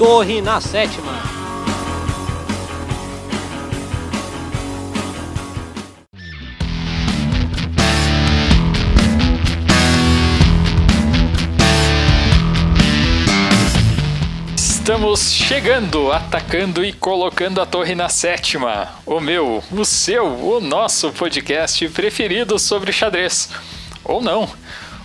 [0.00, 1.12] Torre na Sétima.
[14.56, 18.88] Estamos chegando, atacando e colocando a torre na sétima.
[19.04, 23.50] O meu, o seu, o nosso podcast preferido sobre xadrez.
[24.02, 24.48] Ou não.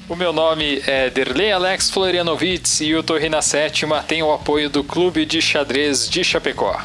[0.08, 4.70] O meu nome é Derlei Alex Florianovitz e o Torre na Sétima tem o apoio
[4.70, 6.80] do Clube de Xadrez de Chapecó.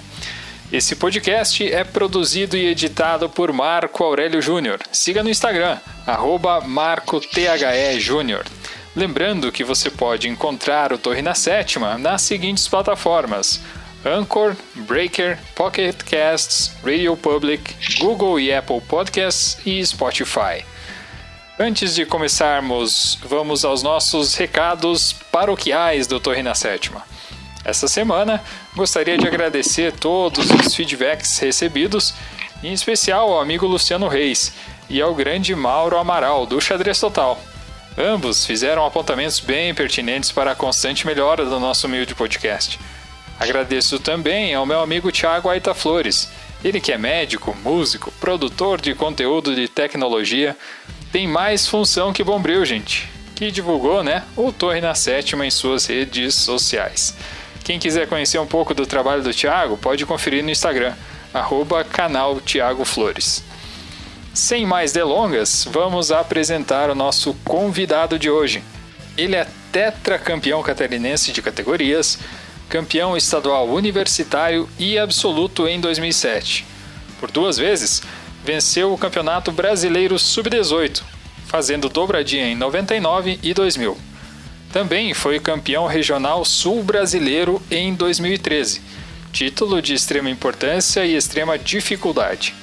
[0.73, 4.80] Esse podcast é produzido e editado por Marco Aurélio Júnior.
[4.91, 8.47] Siga no Instagram, arroba MarcoTHE Júnior.
[8.97, 13.61] Lembrando que você pode encontrar o Torre na Sétima nas seguintes plataformas:
[14.02, 20.64] Anchor, Breaker, Pocket Casts, Radio Public, Google e Apple Podcasts e Spotify.
[21.62, 27.03] Antes de começarmos, vamos aos nossos recados paroquiais do Torre na Sétima.
[27.62, 28.42] Essa semana,
[28.75, 32.14] gostaria de agradecer todos os feedbacks recebidos,
[32.64, 34.55] em especial ao amigo Luciano Reis
[34.88, 37.38] e ao grande Mauro Amaral, do Xadrez Total.
[37.98, 42.81] Ambos fizeram apontamentos bem pertinentes para a constante melhora do nosso humilde podcast.
[43.38, 46.31] Agradeço também ao meu amigo Thiago Aita Flores,
[46.64, 50.56] ele que é médico, músico, produtor de conteúdo de tecnologia,
[51.12, 55.86] tem mais função que Bombril, gente, que divulgou, né, o Torre na Sétima em suas
[55.86, 57.14] redes sociais.
[57.64, 60.94] Quem quiser conhecer um pouco do trabalho do Thiago, pode conferir no Instagram,
[61.33, 63.42] arroba canal Thiago Flores.
[64.33, 68.62] Sem mais delongas, vamos apresentar o nosso convidado de hoje.
[69.16, 72.19] Ele é tetracampeão catarinense de categorias,
[72.69, 76.64] campeão estadual universitário e absoluto em 2007.
[77.19, 78.03] Por duas vezes,
[78.44, 81.02] venceu o Campeonato Brasileiro Sub-18,
[81.46, 83.97] fazendo dobradinha em 99 e 2000.
[84.72, 88.80] Também foi campeão regional sul-brasileiro em 2013,
[89.32, 92.54] título de extrema importância e extrema dificuldade.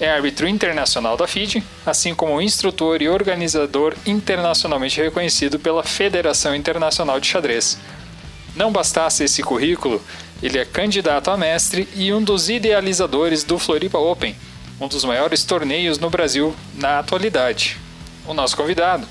[0.00, 7.20] É árbitro internacional da FIDE, assim como instrutor e organizador internacionalmente reconhecido pela Federação Internacional
[7.20, 7.78] de Xadrez.
[8.56, 10.02] Não bastasse esse currículo,
[10.42, 14.34] ele é candidato a mestre e um dos idealizadores do Floripa Open,
[14.80, 17.76] um dos maiores torneios no Brasil na atualidade.
[18.26, 19.06] O nosso convidado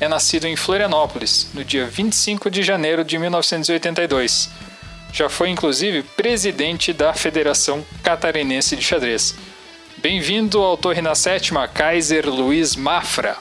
[0.00, 4.50] é nascido em Florianópolis, no dia 25 de janeiro de 1982.
[5.12, 9.36] Já foi inclusive presidente da Federação Catarinense de Xadrez.
[9.98, 13.36] Bem-vindo ao Torre na Sétima, Kaiser Luiz Mafra.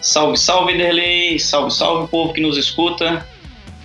[0.00, 1.38] Salve, salve, Derlei!
[1.38, 3.26] Salve, salve, povo que nos escuta.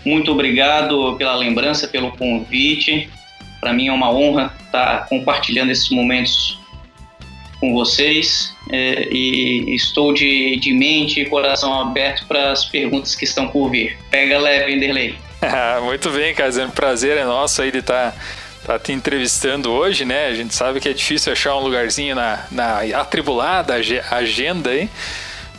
[0.06, 3.10] Muito obrigado pela lembrança, pelo convite.
[3.66, 6.60] Para mim é uma honra estar compartilhando esses momentos
[7.60, 13.24] com vocês é, e estou de, de mente e coração aberto para as perguntas que
[13.24, 13.98] estão por vir.
[14.12, 15.18] Pega leve, Enderley.
[15.84, 16.70] Muito bem, Kaiser.
[16.70, 20.28] Prazer é nosso aí de estar tá, tá te entrevistando hoje, né?
[20.28, 23.74] A gente sabe que é difícil achar um lugarzinho na, na atribulada
[24.12, 24.88] agenda aí,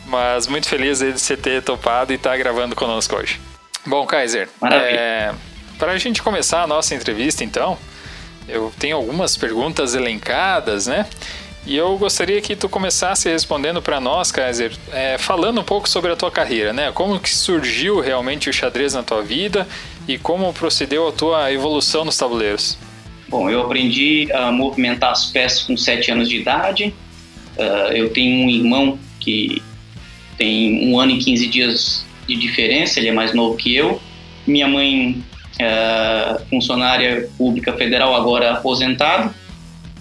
[0.05, 3.37] mas muito feliz de você ter topado e estar tá gravando conosco hoje.
[3.85, 5.33] Bom, Kaiser, é,
[5.77, 7.77] para a gente começar a nossa entrevista, então,
[8.47, 11.05] eu tenho algumas perguntas elencadas, né?
[11.65, 16.11] E eu gostaria que tu começasse respondendo para nós, Kaiser, é, falando um pouco sobre
[16.11, 16.93] a tua carreira, né?
[16.93, 19.67] Como que surgiu realmente o xadrez na tua vida
[20.07, 22.77] e como procedeu a tua evolução nos tabuleiros?
[23.27, 26.93] Bom, eu aprendi a movimentar as peças com 7 anos de idade.
[27.57, 29.61] Uh, eu tenho um irmão que
[30.37, 34.01] tem um ano e 15 dias de diferença, ele é mais novo que eu.
[34.45, 35.21] Minha mãe
[35.59, 39.33] é, funcionária pública federal, agora aposentada,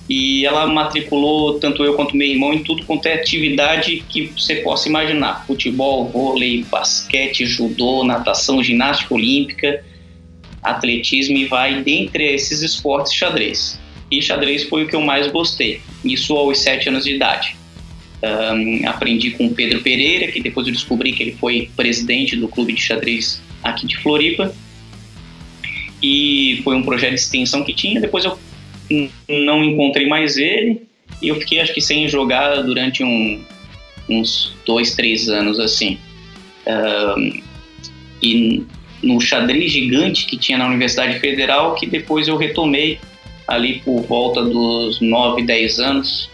[0.09, 4.57] e ela matriculou tanto eu quanto meu irmão em tudo quanto é atividade que você
[4.57, 9.85] possa imaginar: futebol, vôlei, basquete, judô, natação, ginástica olímpica,
[10.63, 13.81] atletismo e vai dentre esses esportes xadrez.
[14.09, 17.57] E xadrez foi o que eu mais gostei, isso aos sete anos de idade.
[18.23, 22.73] Um, aprendi com Pedro Pereira, que depois eu descobri que ele foi presidente do clube
[22.73, 24.55] de xadrez aqui de Floripa
[26.07, 28.01] e foi um projeto de extensão que tinha.
[28.01, 28.39] Depois eu
[29.29, 30.83] não encontrei mais ele
[31.21, 33.43] e eu fiquei acho que sem jogar durante um,
[34.09, 35.99] uns dois, três anos assim.
[38.23, 38.65] E
[39.03, 43.01] no xadrez gigante que tinha na Universidade Federal, que depois eu retomei
[43.49, 46.31] ali por volta dos 9, 10 anos.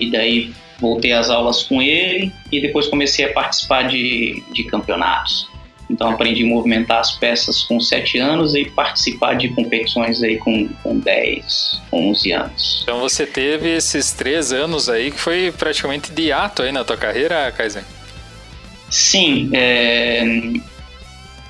[0.00, 5.51] E daí voltei às aulas com ele e depois comecei a participar de, de campeonatos.
[5.92, 10.66] Então aprendi a movimentar as peças com 7 anos e participar de competições aí com,
[10.82, 12.80] com 10, 11 anos.
[12.82, 16.96] Então você teve esses 3 anos aí que foi praticamente de ato aí na tua
[16.96, 17.84] carreira, Kaiser?
[18.88, 20.24] Sim, é,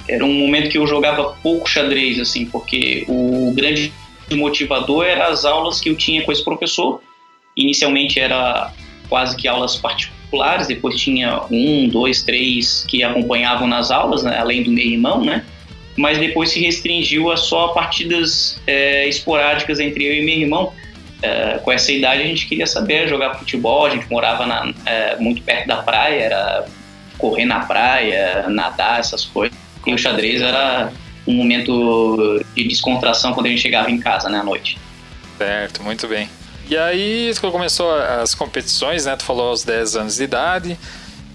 [0.08, 3.92] era um momento que eu jogava pouco xadrez, assim, porque o grande
[4.32, 7.00] motivador era as aulas que eu tinha com esse professor.
[7.56, 8.72] Inicialmente era
[9.12, 14.62] quase que aulas particulares, depois tinha um, dois, três que acompanhavam nas aulas, né, além
[14.62, 15.44] do meu irmão, né?
[15.98, 20.72] Mas depois se restringiu a só partidas é, esporádicas entre eu e meu irmão.
[21.20, 25.16] É, com essa idade a gente queria saber jogar futebol, a gente morava na, é,
[25.16, 26.64] muito perto da praia, era
[27.18, 29.54] correr na praia, nadar, essas coisas.
[29.86, 30.90] E o xadrez era
[31.26, 34.78] um momento de descontração quando a gente chegava em casa, né, à noite.
[35.36, 36.30] Certo, muito bem.
[36.72, 39.14] E aí começou as competições, né?
[39.14, 40.78] Tu falou aos 10 anos de idade.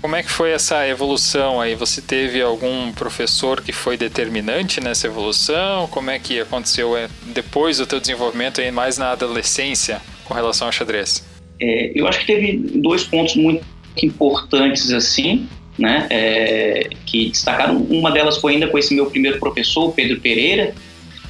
[0.02, 1.76] Como é que foi essa evolução aí?
[1.76, 5.86] Você teve algum professor que foi determinante nessa evolução?
[5.90, 10.70] Como é que aconteceu é, depois do teu desenvolvimento aí mais na adolescência com relação
[10.70, 11.24] ao xadrez?
[11.62, 13.64] É, eu acho que teve dois pontos muito
[14.02, 15.48] importantes assim
[15.78, 17.78] né, é, que destacaram.
[17.78, 20.74] Uma delas foi ainda com esse meu primeiro professor, Pedro Pereira,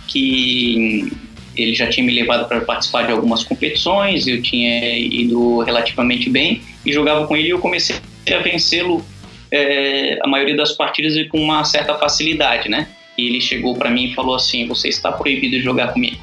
[0.08, 1.12] que
[1.58, 6.62] ele já tinha me levado para participar de algumas competições, eu tinha ido relativamente bem
[6.86, 7.96] e jogava com ele e eu comecei
[8.32, 9.04] a vencê-lo
[9.52, 12.88] é, a maioria das partidas com uma certa facilidade, né?
[13.18, 16.22] E ele chegou para mim e falou assim: "Você está proibido de jogar comigo",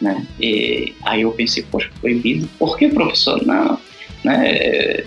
[0.00, 0.24] né?
[0.40, 2.48] E aí eu pensei: "Poxa, proibido?
[2.58, 3.78] Por que, professor?" Não,
[4.22, 5.04] né?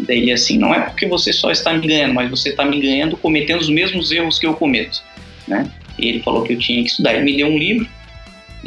[0.00, 3.16] Daí assim, não é porque você só está me ganhando, mas você está me ganhando
[3.16, 5.02] cometendo os mesmos erros que eu cometo,
[5.48, 5.70] né?
[5.98, 7.14] E ele falou que eu tinha que estudar.
[7.14, 7.88] Ele me deu um livro,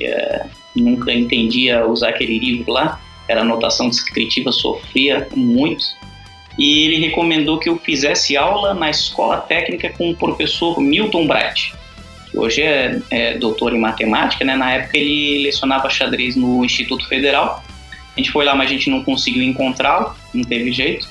[0.05, 0.45] é,
[0.75, 5.83] nunca entendia usar aquele livro lá, era anotação descritiva, sofria muito.
[6.57, 11.73] E ele recomendou que eu fizesse aula na escola técnica com o professor Milton Bright,
[12.31, 14.55] que hoje é, é doutor em matemática, né?
[14.55, 17.63] Na época ele lecionava xadrez no Instituto Federal.
[18.15, 21.07] A gente foi lá, mas a gente não conseguiu encontrá-lo, não teve jeito.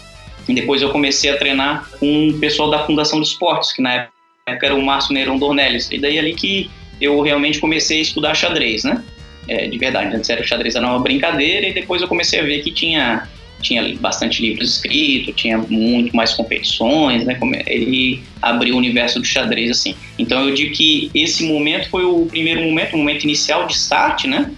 [0.48, 4.08] E depois eu comecei a treinar com o pessoal da Fundação de Esportes, que na
[4.46, 5.90] época era o Márcio Neirão Dornelles.
[5.92, 6.70] E daí ali que
[7.00, 9.02] eu realmente comecei a estudar xadrez, né?
[9.48, 12.62] É, de verdade, antes era xadrez era uma brincadeira e depois eu comecei a ver
[12.62, 13.28] que tinha
[13.62, 17.38] tinha bastante livros escritos, tinha muito mais competições, né?
[17.66, 19.94] Ele abriu o universo do xadrez assim.
[20.19, 24.25] Então eu digo que esse momento foi o primeiro momento, o momento inicial de start,
[24.26, 24.50] né?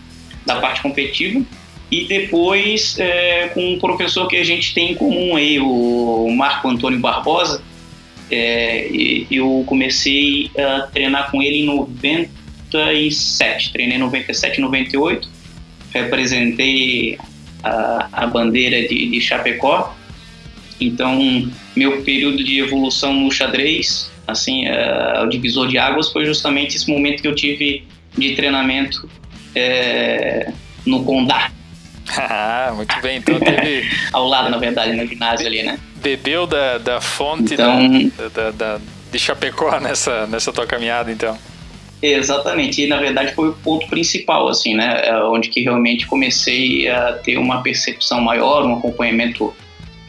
[0.44, 1.44] Da parte competitiva
[1.90, 6.68] e depois é, com um professor que a gente tem em comum aí, o Marco
[6.68, 7.62] Antônio Barbosa,
[8.30, 8.88] é,
[9.30, 15.28] eu comecei a treinar com ele em 97, treinei em 97, 98,
[15.92, 17.18] representei
[17.62, 19.96] a, a bandeira de, de Chapecó,
[20.80, 26.76] então meu período de evolução no xadrez, assim, é, o divisor de águas foi justamente
[26.76, 27.84] esse momento que eu tive
[28.16, 29.08] de treinamento
[29.54, 30.52] é,
[30.84, 31.50] no Condá,
[32.16, 33.18] ah, muito bem.
[33.18, 33.88] Então teve.
[34.12, 35.78] Ao lado, na verdade, no ginásio ali, né?
[36.02, 38.10] Bebeu da, da fonte então...
[38.16, 38.80] da, da, da,
[39.10, 41.38] de Chapecó nessa, nessa tua caminhada, então.
[42.00, 45.02] Exatamente, e na verdade foi o ponto principal, assim, né?
[45.04, 49.52] É onde que realmente comecei a ter uma percepção maior, um acompanhamento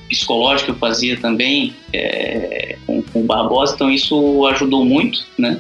[0.08, 5.60] psicológico que eu fazia também é, com, com o Barbosa, então isso ajudou muito, né?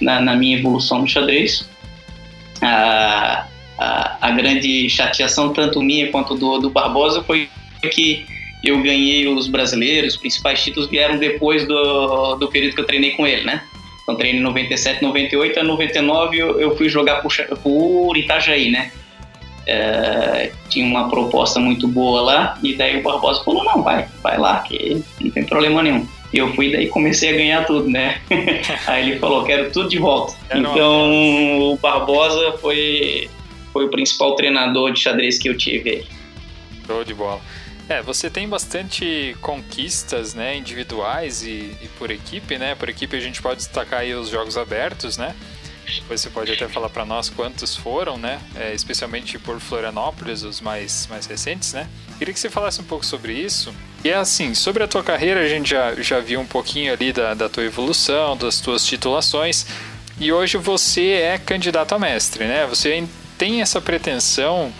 [0.00, 1.68] Na, na minha evolução no xadrez.
[2.62, 3.46] Ah,
[3.78, 7.48] a, a grande chateação, tanto minha quanto do, do Barbosa, foi
[7.90, 8.24] que
[8.66, 13.12] eu ganhei os brasileiros, os principais títulos vieram depois do, do período que eu treinei
[13.12, 13.62] com ele, né?
[14.02, 17.32] Então treinei em 97, 98, a 99 eu, eu fui jogar por,
[17.62, 18.90] por Itajaí, né?
[19.66, 24.38] É, tinha uma proposta muito boa lá e daí o Barbosa falou, não, vai, vai
[24.38, 26.06] lá, que não tem problema nenhum.
[26.32, 28.20] E eu fui daí comecei a ganhar tudo, né?
[28.86, 30.34] Aí ele falou, quero tudo de volta.
[30.52, 33.28] Então o Barbosa foi
[33.72, 36.04] foi o principal treinador de xadrez que eu tive aí.
[36.86, 37.40] Show de bola.
[37.88, 42.74] É, você tem bastante conquistas, né, individuais e, e, por equipe, né?
[42.74, 45.34] Por equipe a gente pode destacar aí os jogos abertos, né?
[45.94, 48.40] Depois você pode até falar para nós quantos foram, né?
[48.56, 51.88] É, especialmente por Florianópolis, os mais, mais recentes, né?
[52.18, 53.72] Queria que você falasse um pouco sobre isso.
[54.04, 57.12] E é assim, sobre a tua carreira, a gente já, já viu um pouquinho ali
[57.12, 59.64] da, da tua evolução, das tuas titulações.
[60.18, 62.66] E hoje você é candidato a mestre, né?
[62.66, 63.06] Você
[63.38, 64.72] tem essa pretensão,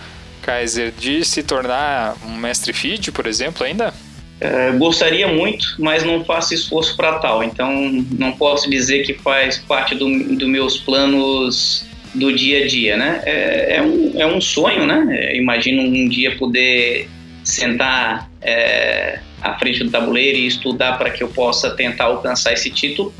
[0.46, 3.92] Kaiser, de se tornar um mestre feed, por exemplo, ainda?
[4.40, 7.42] É, gostaria muito, mas não faço esforço para tal.
[7.42, 7.72] Então,
[8.16, 11.84] não posso dizer que faz parte dos do meus planos
[12.14, 13.22] do dia a dia, né?
[13.24, 15.06] É, é, um, é um sonho, né?
[15.10, 17.08] É, imagino um dia poder
[17.42, 22.70] sentar é, à frente do tabuleiro e estudar para que eu possa tentar alcançar esse
[22.70, 23.12] título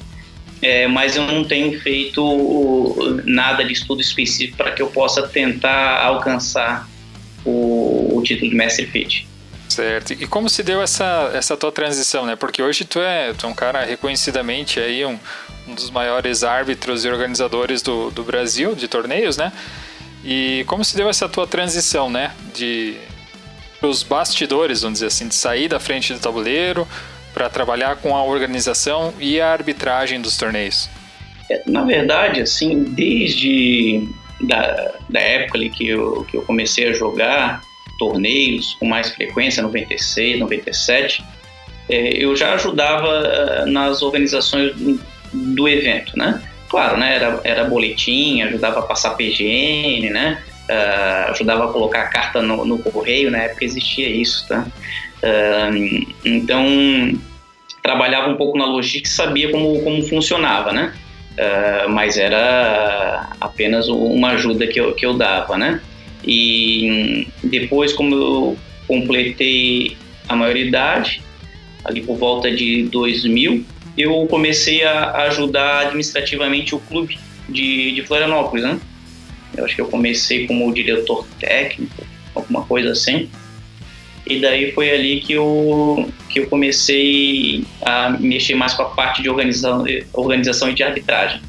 [0.63, 6.03] é, mas eu não tenho feito nada de estudo específico para que eu possa tentar
[6.03, 6.89] alcançar
[8.19, 9.27] o, título de Mestre Fit.
[9.69, 10.13] Certo.
[10.13, 12.37] E como se deu essa, essa tua transição, né?
[12.37, 15.19] Porque hoje tu é, tu é um cara reconhecidamente aí um,
[15.69, 19.53] um dos maiores árbitros e organizadores do, do Brasil de torneios, né?
[20.25, 22.33] E como se deu essa tua transição, né?
[22.55, 22.97] De
[23.83, 26.87] os bastidores, vamos dizer assim, de sair da frente do tabuleiro
[27.33, 30.89] para trabalhar com a organização e a arbitragem dos torneios?
[31.51, 34.09] É, na verdade, assim, desde
[34.41, 37.63] da, da época ali que eu, que eu comecei a jogar
[37.99, 41.25] torneios com mais frequência, 96, 97,
[41.89, 45.01] é, eu já ajudava uh, nas organizações do,
[45.33, 46.43] do, evento, né?
[46.69, 47.15] Claro, né?
[47.15, 50.43] Era, era boletim, ajudava a passar PGN, né?
[50.69, 54.67] Uh, ajudava a colocar a carta no, no, correio, na época existia isso, tá?
[55.23, 57.17] Uh, então,
[57.83, 60.93] trabalhava um pouco na logística e sabia como, como funcionava, né?
[61.39, 65.81] Uh, mas era apenas uma ajuda que eu, que eu dava, né?
[66.27, 69.97] E depois, como eu completei
[70.29, 71.23] a maioridade,
[71.85, 73.65] ali por volta de 2000,
[73.97, 77.19] eu comecei a ajudar administrativamente o clube
[77.49, 78.81] de, de Florianópolis, né?
[79.57, 82.05] Eu acho que eu comecei como diretor técnico,
[82.35, 83.31] alguma coisa assim.
[84.27, 89.23] E daí foi ali que eu, que eu comecei a mexer mais com a parte
[89.23, 91.41] de organização, organização e de arbitragem.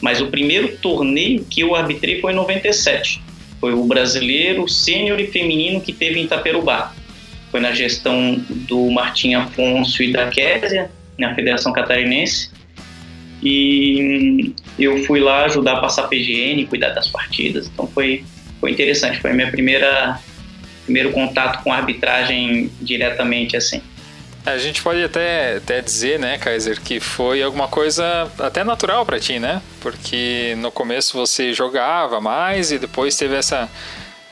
[0.00, 3.20] Mas o primeiro torneio que eu arbitrei foi em 97.
[3.62, 6.92] Foi o brasileiro sênior e feminino que teve em Itaperubá.
[7.48, 12.50] Foi na gestão do Martim Afonso e da Késia, na Federação Catarinense.
[13.40, 17.70] E eu fui lá ajudar a passar PGN, cuidar das partidas.
[17.72, 18.24] Então foi,
[18.60, 19.20] foi interessante.
[19.20, 20.18] Foi minha primeira
[20.82, 23.80] primeiro contato com a arbitragem diretamente assim.
[24.44, 29.20] A gente pode até, até dizer, né, Kaiser, que foi alguma coisa até natural para
[29.20, 29.62] ti, né?
[29.80, 33.70] Porque no começo você jogava mais e depois teve essa,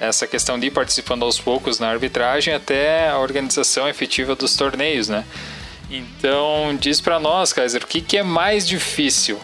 [0.00, 5.08] essa questão de ir participando aos poucos na arbitragem até a organização efetiva dos torneios,
[5.08, 5.24] né?
[5.88, 9.40] Então, diz para nós, Kaiser, o que, que é mais difícil?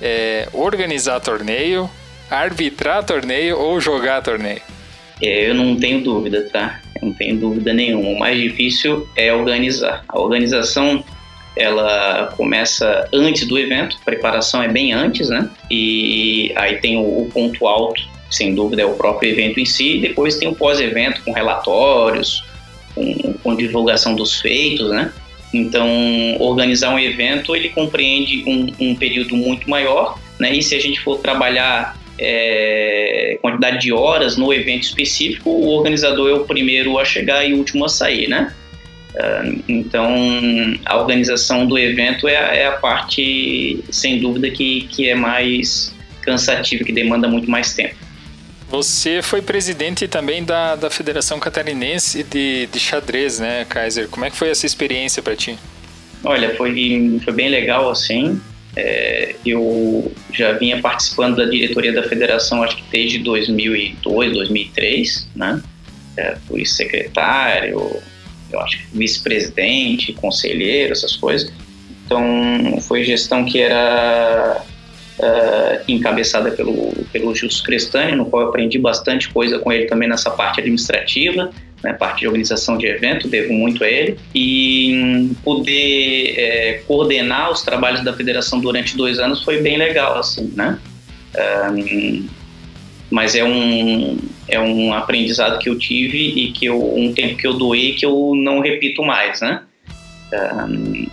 [0.00, 1.90] É organizar torneio,
[2.30, 4.62] arbitrar torneio ou jogar torneio?
[5.20, 6.80] É, eu não tenho dúvida, tá?
[7.00, 8.08] Eu não tenho dúvida nenhuma.
[8.08, 10.04] O mais difícil é organizar.
[10.08, 11.04] A organização
[11.56, 15.48] ela começa antes do evento, a preparação é bem antes, né?
[15.70, 19.98] E aí tem o, o ponto alto, sem dúvida, é o próprio evento em si.
[19.98, 22.44] Depois tem o pós-evento com relatórios,
[22.94, 25.12] com, com divulgação dos feitos, né?
[25.52, 25.88] Então,
[26.40, 30.52] organizar um evento, ele compreende um, um período muito maior, né?
[30.52, 36.30] E se a gente for trabalhar é, quantidade de horas no evento específico, o organizador
[36.30, 38.54] é o primeiro a chegar e o último a sair, né?
[39.14, 40.12] Uh, então,
[40.84, 45.94] a organização do evento é a, é a, parte, sem dúvida, que, que é mais
[46.22, 47.94] cansativa, que demanda muito mais tempo.
[48.68, 54.08] Você foi presidente também da, da Federação Catarinense de, de Xadrez, né, Kaiser?
[54.08, 55.56] Como é que foi essa experiência para ti?
[56.24, 58.40] Olha, foi, foi bem legal, assim.
[58.76, 65.62] É, eu já vinha participando da diretoria da federação, acho que desde 2002, 2003, né?
[66.16, 68.02] É, fui secretário,
[68.50, 71.52] eu acho que vice-presidente, conselheiro, essas coisas.
[72.04, 74.62] Então, foi gestão que era
[75.18, 80.08] uh, encabeçada pelo, pelo Gilson Crestani, no qual eu aprendi bastante coisa com ele também
[80.08, 81.50] nessa parte administrativa
[81.84, 87.62] né, parte de organização de evento, devo muito a ele, e poder é, coordenar os
[87.62, 90.78] trabalhos da federação durante dois anos foi bem legal, assim, né?
[91.70, 92.26] Um,
[93.10, 94.16] mas é um,
[94.48, 98.06] é um aprendizado que eu tive e que eu, um tempo que eu doei que
[98.06, 99.62] eu não repito mais, né?
[100.32, 101.06] Um,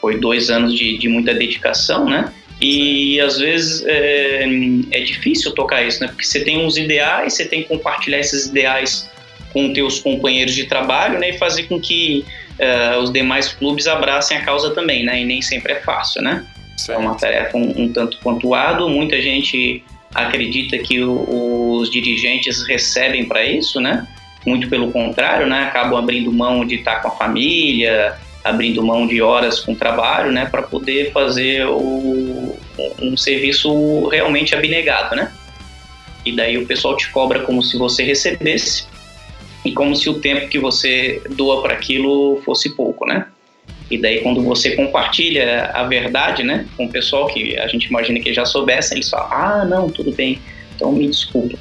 [0.00, 2.32] foi dois anos de, de muita dedicação, né?
[2.62, 4.44] E às vezes é,
[4.92, 6.06] é, difícil tocar isso, né?
[6.06, 9.10] Porque você tem uns ideais, você tem que compartilhar esses ideais
[9.52, 12.24] com teus companheiros de trabalho, né, e fazer com que
[12.58, 16.46] uh, os demais clubes abracem a causa também, né, e nem sempre é fácil, né.
[16.76, 16.98] Certo.
[16.98, 22.66] É uma tarefa um, um tanto quanto árdua, muita gente acredita que o, os dirigentes
[22.66, 24.06] recebem para isso, né,
[24.46, 29.22] muito pelo contrário, né, acabam abrindo mão de estar com a família, abrindo mão de
[29.22, 32.56] horas com trabalho, né, para poder fazer o,
[33.00, 35.32] um serviço realmente abnegado, né.
[36.24, 38.86] E daí o pessoal te cobra como se você recebesse
[39.64, 43.26] e como se o tempo que você doa para aquilo fosse pouco, né?
[43.90, 48.18] E daí quando você compartilha a verdade, né, com o pessoal que a gente imagina
[48.20, 50.40] que já soubesse, eles falam: "Ah, não, tudo bem.
[50.82, 51.56] Então me desculpa.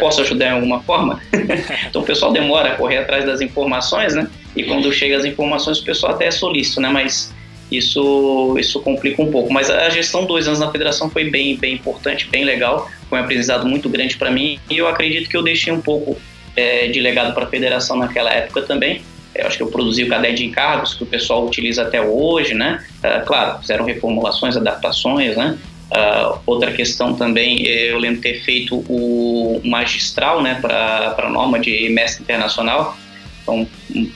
[0.00, 1.20] Posso ajudar em alguma forma?"
[1.86, 4.26] então o pessoal demora a correr atrás das informações, né?
[4.56, 6.88] E quando chega as informações, o pessoal até é solícito, né?
[6.88, 7.32] Mas
[7.70, 9.52] isso, isso complica um pouco.
[9.52, 12.90] Mas a gestão dois anos na federação foi bem, bem importante, bem legal.
[13.08, 16.16] Foi um aprendizado muito grande para mim e eu acredito que eu deixei um pouco
[16.56, 19.02] é, de legado para a federação naquela época também.
[19.34, 22.54] Eu acho que eu produzi o caderno de encargos que o pessoal utiliza até hoje,
[22.54, 22.84] né?
[22.98, 25.56] Uh, claro, fizeram reformulações, adaptações, né?
[25.90, 31.88] Uh, outra questão também, eu lembro ter feito o magistral, né, para a norma de
[31.88, 32.96] mestre internacional.
[33.42, 33.66] Então,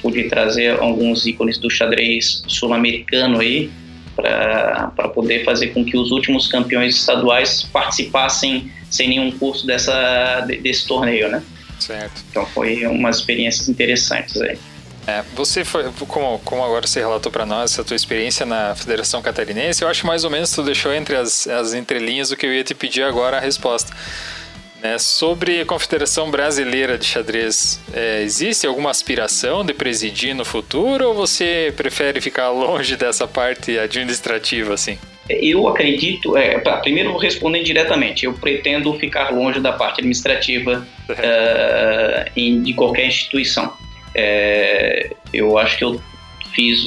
[0.03, 3.71] pude trazer alguns ícones do xadrez sul-americano aí
[4.15, 10.87] para poder fazer com que os últimos campeões estaduais participassem sem nenhum curso dessa, desse
[10.87, 11.43] torneio, né?
[11.81, 12.23] Certo.
[12.31, 14.59] Então foi umas experiências interessantes aí.
[15.07, 19.21] É, você foi, como, como agora você relatou para nós essa tua experiência na Federação
[19.21, 22.53] Catarinense, eu acho mais ou menos tu deixou entre as, as entrelinhas o que eu
[22.53, 23.93] ia te pedir agora a resposta.
[24.81, 31.09] Né, sobre a Confederação Brasileira de Xadrez, é, existe alguma aspiração de presidir no futuro
[31.09, 34.99] ou você prefere ficar longe dessa parte administrativa assim?
[35.29, 42.61] Eu acredito, é, primeiro respondendo diretamente, eu pretendo ficar longe da parte administrativa uh, em,
[42.61, 43.73] de qualquer instituição.
[44.15, 46.01] É, eu acho que eu
[46.55, 46.85] fiz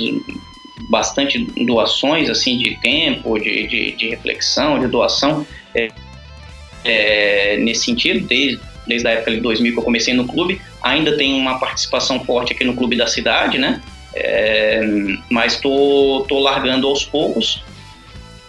[0.90, 5.88] bastante doações assim de tempo, de, de, de reflexão, de doação é,
[6.84, 10.62] é, nesse sentido, desde, desde a época de 2000 que eu comecei no clube.
[10.82, 13.82] Ainda tenho uma participação forte aqui no clube da cidade, né?
[14.14, 14.82] É,
[15.30, 17.64] mas tô, tô largando aos poucos.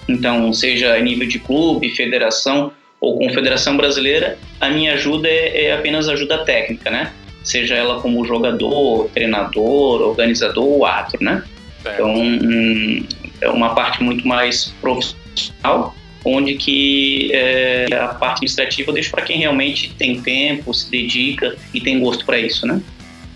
[0.09, 5.73] Então, seja a nível de clube, federação ou confederação brasileira, a minha ajuda é, é
[5.73, 7.13] apenas ajuda técnica, né?
[7.47, 11.45] Seja ela como jogador, treinador, organizador ou árbitro, né?
[11.81, 13.07] Então, hum,
[13.41, 19.23] é uma parte muito mais profissional, onde que é, a parte administrativa eu deixo para
[19.23, 22.81] quem realmente tem tempo, se dedica e tem gosto para isso, né?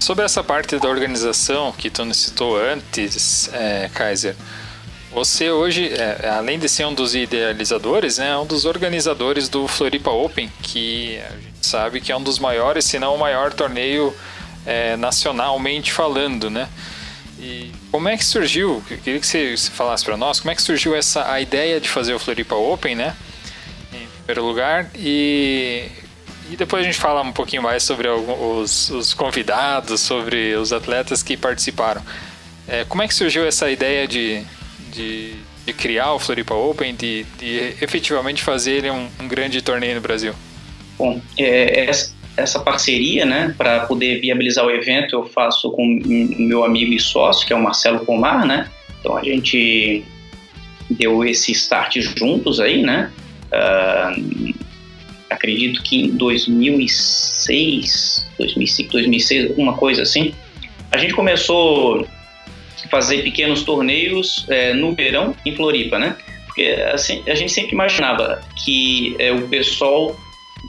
[0.00, 4.34] Sobre essa parte da organização que tu citou antes, é, Kaiser,
[5.12, 9.68] você hoje, é, além de ser um dos idealizadores, né, é um dos organizadores do
[9.68, 13.52] Floripa Open, que a gente sabe que é um dos maiores, se não o maior
[13.52, 14.14] torneio
[14.66, 16.68] é, nacionalmente falando, né?
[17.38, 18.82] E como é que surgiu?
[18.90, 21.88] Eu queria que você, falasse para nós como é que surgiu essa a ideia de
[21.88, 23.16] fazer o Floripa Open, né?
[23.92, 25.88] Em primeiro lugar e
[26.50, 31.22] e depois a gente fala um pouquinho mais sobre os, os convidados, sobre os atletas
[31.22, 32.02] que participaram.
[32.66, 34.42] É, como é que surgiu essa ideia de,
[34.92, 40.00] de, de criar o Floripa Open, de, de efetivamente fazer um, um grande torneio no
[40.00, 40.34] Brasil?
[41.00, 41.90] Bom, é,
[42.36, 47.00] essa parceria, né, para poder viabilizar o evento, eu faço com o meu amigo e
[47.00, 48.68] sócio, que é o Marcelo Pomar, né?
[49.00, 50.04] Então a gente
[50.90, 53.10] deu esse start juntos aí, né?
[53.50, 54.54] Uh,
[55.30, 60.34] acredito que em 2006, 2005, 2006, alguma coisa assim,
[60.92, 62.06] a gente começou
[62.84, 66.14] a fazer pequenos torneios é, no verão em Floripa, né?
[66.44, 70.14] Porque assim, a gente sempre imaginava que é, o pessoal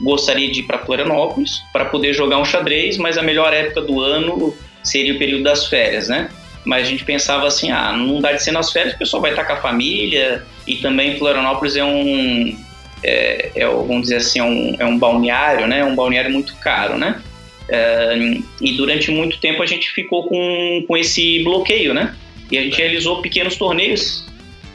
[0.01, 4.01] gostaria de ir para Florianópolis para poder jogar um xadrez, mas a melhor época do
[4.01, 6.29] ano seria o período das férias, né?
[6.65, 9.31] Mas a gente pensava assim, ah, não dá de ser nas férias, o pessoal vai
[9.31, 12.55] estar com a família e também Florianópolis é um,
[13.03, 15.79] é, é, vamos dizer assim, é um, é um balneário, né?
[15.79, 17.21] É um balneário muito caro, né?
[17.69, 18.15] É,
[18.59, 22.15] e durante muito tempo a gente ficou com, com esse bloqueio, né?
[22.51, 24.27] E a gente realizou pequenos torneios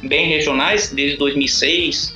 [0.02, 2.15] bem regionais desde 2006,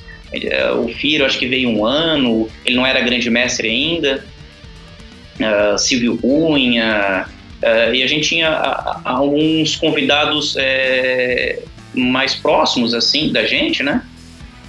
[0.77, 4.23] o Firo acho que veio um ano, ele não era grande mestre ainda.
[5.39, 7.27] Uh, Silvio Cunha,
[7.61, 8.49] uh, e a gente tinha
[9.03, 11.59] alguns convidados é,
[11.93, 14.03] mais próximos assim da gente, né?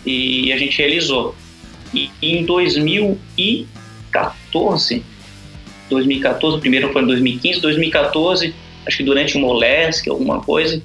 [0.05, 1.37] E a gente realizou.
[1.95, 5.05] E em 2014,
[5.91, 8.55] 2014, primeiro foi em 2015, 2014,
[8.87, 10.83] acho que durante o Molesc, alguma coisa,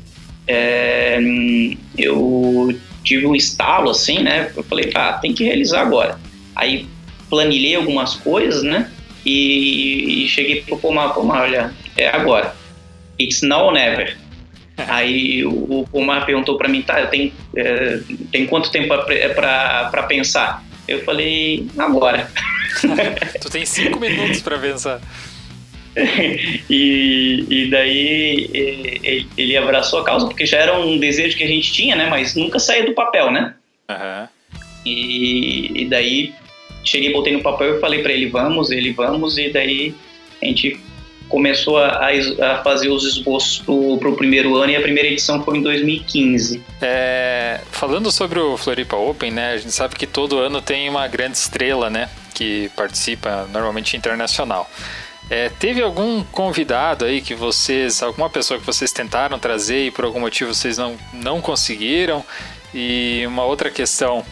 [0.48, 1.20] é,
[1.98, 4.52] eu tive um estalo assim, né?
[4.56, 6.20] Eu falei, ah, tem que realizar agora.
[6.56, 6.88] Aí
[7.30, 8.90] planilhei algumas coisas, né?
[9.26, 12.56] E, e cheguei pro Pomar, Pomar, olha, é agora.
[13.20, 14.18] It's now or never.
[14.78, 18.00] Aí o, o Pomar perguntou para mim, tá, eu tenho, é,
[18.32, 20.64] tem quanto tempo para pensar?
[20.88, 22.32] Eu falei, agora.
[23.42, 25.02] tu tem cinco minutos para pensar.
[26.70, 31.48] e, e daí ele, ele, abraçou a causa, porque já era um desejo que a
[31.48, 32.08] gente tinha, né?
[32.10, 33.56] Mas nunca saía do papel, né?
[33.90, 34.28] Uhum.
[34.86, 36.34] E, e daí
[36.84, 39.94] cheguei, botei no papel e falei para ele, vamos, ele vamos, e daí
[40.42, 40.80] a gente
[41.28, 45.58] começou a, a, fazer os esboços pro, pro primeiro ano e a primeira edição foi
[45.58, 46.64] em 2015.
[46.82, 51.08] É, falando sobre o Floripa Open, né, a gente sabe que todo ano tem uma
[51.08, 54.70] grande estrela, né, que participa normalmente internacional.
[55.30, 60.06] É, teve algum convidado aí que vocês, alguma pessoa que vocês tentaram trazer e por
[60.06, 62.24] algum motivo vocês não, não conseguiram?
[62.74, 64.26] E uma outra questão,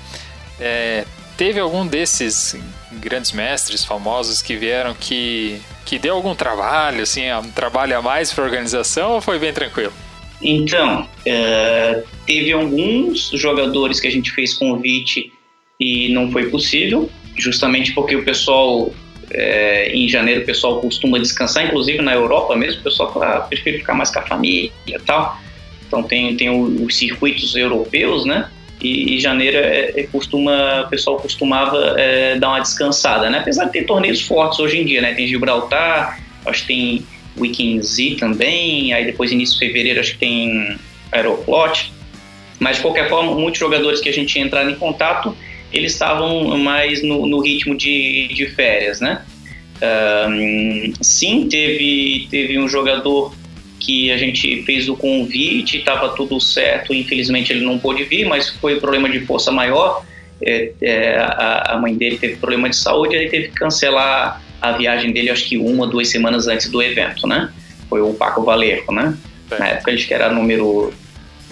[0.60, 1.06] é,
[1.36, 2.56] teve algum desses
[2.94, 8.34] grandes mestres famosos que vieram que que deu algum trabalho, assim, um trabalho a mais
[8.34, 9.94] para a organização ou foi bem tranquilo?
[10.42, 15.32] Então, uh, teve alguns jogadores que a gente fez convite
[15.80, 18.92] e não foi possível, justamente porque o pessoal,
[19.32, 23.80] é, em janeiro, o pessoal costuma descansar, inclusive na Europa mesmo, o pessoal ah, prefere
[23.80, 25.38] ficar mais com a família e tal.
[25.88, 28.50] Então tem, tem os circuitos europeus, né?
[28.82, 33.40] E, e janeiro é, é, costuma, o pessoal costumava é, dar uma descansada, né?
[33.40, 35.14] Apesar de ter torneios fortes hoje em dia, né?
[35.14, 37.06] Tem Gibraltar, acho que tem
[37.38, 40.78] Weekend Z também, aí depois início de fevereiro acho que tem
[41.12, 41.92] Aeroflot.
[42.60, 45.36] Mas de qualquer forma, muitos jogadores que a gente entrado em contato,
[45.76, 49.22] eles estavam mais no, no ritmo de, de férias, né?
[49.82, 53.36] Um, sim, teve, teve um jogador
[53.80, 58.50] que a gente fez o convite, estava tudo certo, infelizmente ele não pôde vir, mas
[58.50, 60.04] foi problema de força maior.
[60.42, 64.72] É, é, a, a, mãe dele teve problema de saúde, ele teve que cancelar a
[64.72, 67.52] viagem dele, acho que uma, duas semanas antes do evento, né?
[67.90, 69.16] Foi o Paco Valerco, né?
[69.52, 69.60] É.
[69.60, 70.94] Na época ele que era número,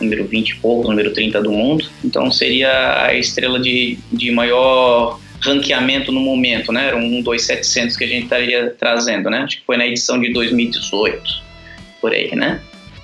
[0.03, 5.19] número 20 e pouco, número 30 do mundo, então seria a estrela de, de maior
[5.41, 6.87] ranqueamento no momento, né?
[6.87, 9.39] Era um 2,700 que a gente estaria trazendo, né?
[9.39, 11.21] Acho que foi na edição de 2018
[11.99, 12.61] por aí, né?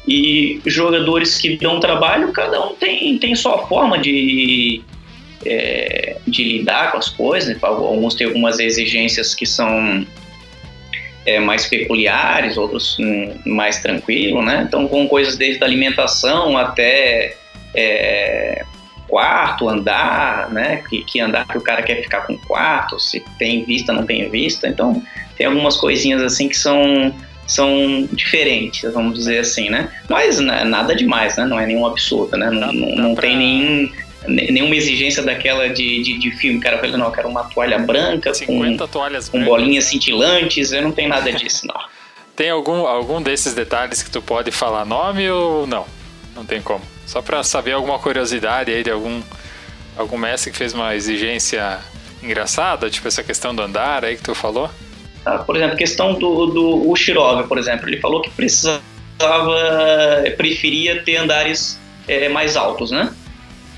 [0.08, 4.82] E jogadores que dão trabalho, cada um tem, tem sua forma de,
[5.46, 7.50] é, de lidar com as coisas.
[7.50, 7.60] Né?
[7.62, 10.06] Alguns têm algumas exigências que são
[11.26, 14.66] é, mais peculiares, outros hum, mais tranquilos, né?
[14.68, 17.36] Então, com coisas desde a alimentação até
[17.76, 18.64] é,
[19.08, 20.84] quarto, andar, né?
[20.90, 24.30] Que, que, andar que o cara quer ficar com quarto, se tem vista, não tem
[24.30, 24.68] vista.
[24.68, 25.02] Então,
[25.36, 27.14] tem algumas coisinhas assim que são
[27.50, 29.90] são diferentes, vamos dizer assim, né?
[30.08, 31.46] Mas né, nada demais, né?
[31.46, 32.52] Não é nenhum absurdo, né?
[32.52, 33.92] Não, não, não tem nenhum,
[34.28, 36.60] nenhuma exigência daquela de, de, de filme.
[36.60, 41.10] Cara, não, eu quero uma toalha branca com, toalhas com bolinhas cintilantes, eu não tenho
[41.10, 41.76] nada disso, não.
[42.36, 45.86] tem algum, algum desses detalhes que tu pode falar nome ou não?
[46.34, 46.82] Não tem como.
[47.06, 49.22] Só para saber alguma curiosidade aí de algum,
[49.98, 51.80] algum mestre que fez uma exigência
[52.24, 54.70] engraçada, tipo essa questão do andar aí que tu falou?
[55.24, 55.40] Tá?
[55.40, 58.82] Por exemplo, questão do, do Ushirov, por exemplo, ele falou que precisava,
[60.38, 61.78] preferia ter andares
[62.08, 63.14] é, mais altos, né?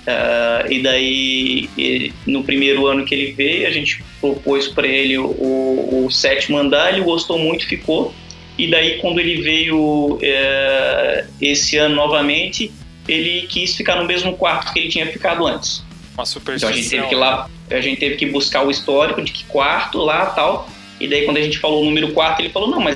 [0.02, 6.06] Uh, e daí, no primeiro ano que ele veio, a gente propôs para ele o,
[6.06, 8.14] o, sétimo andar, ele gostou muito, ficou.
[8.58, 12.72] E daí, quando ele veio é, esse ano novamente,
[13.08, 15.84] ele quis ficar no mesmo quarto que ele tinha ficado antes.
[16.16, 16.70] Uma superstição.
[16.70, 19.44] Então a gente teve que lá, a gente teve que buscar o histórico de que
[19.46, 20.68] quarto lá tal
[21.02, 22.96] e daí, quando a gente falou o número 4, ele falou: Não, mas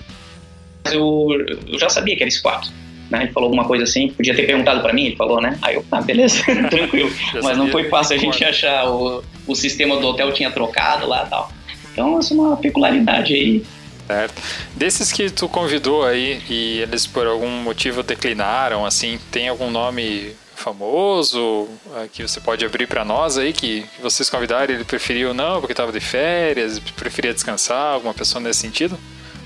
[0.91, 1.27] eu,
[1.67, 2.71] eu já sabia que era esse quarto.
[3.09, 3.23] Né?
[3.23, 5.57] Ele falou alguma coisa assim, podia ter perguntado para mim, ele falou, né?
[5.61, 7.11] Aí eu, ah, beleza, tranquilo.
[7.43, 11.23] Mas não foi fácil a gente achar, o, o sistema do hotel tinha trocado lá
[11.25, 11.51] e tal.
[11.91, 13.63] Então, essa é uma peculiaridade aí.
[14.07, 14.41] Certo.
[14.75, 20.35] Desses que tu convidou aí e eles por algum motivo declinaram, assim, tem algum nome
[20.55, 25.33] famoso uh, que você pode abrir para nós aí, que, que, vocês convidaram ele preferiu
[25.33, 28.97] não, porque estava de férias, preferia descansar, alguma pessoa nesse sentido?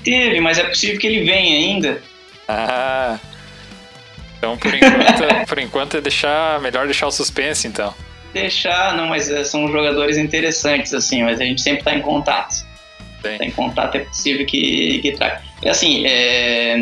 [0.04, 2.02] Teve, mas é possível que ele venha ainda.
[2.48, 3.18] Ah.
[4.40, 7.94] Então, por enquanto, por enquanto é deixar, melhor deixar o suspense, então.
[8.32, 12.64] Deixar, não, mas é, são jogadores interessantes, assim, mas a gente sempre está em contato.
[13.22, 15.42] Está em contato, é possível que, que traga.
[15.66, 16.74] Assim, é,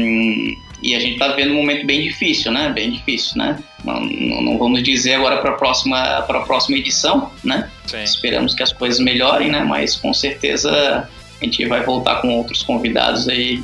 [0.81, 2.71] e a gente está vendo um momento bem difícil, né?
[2.73, 3.59] Bem difícil, né?
[3.83, 7.69] Não, não vamos dizer agora para a próxima, próxima edição, né?
[7.87, 8.05] Sim.
[8.05, 9.65] Esperamos que as coisas melhorem, né?
[9.65, 11.09] Mas com certeza
[11.41, 13.63] a gente vai voltar com outros convidados aí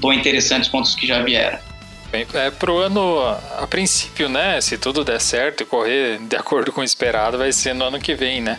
[0.00, 1.67] tão interessantes quanto os que já vieram.
[2.12, 3.20] É pro ano,
[3.58, 4.60] a princípio, né?
[4.60, 8.00] Se tudo der certo e correr de acordo com o esperado, vai ser no ano
[8.00, 8.58] que vem, né?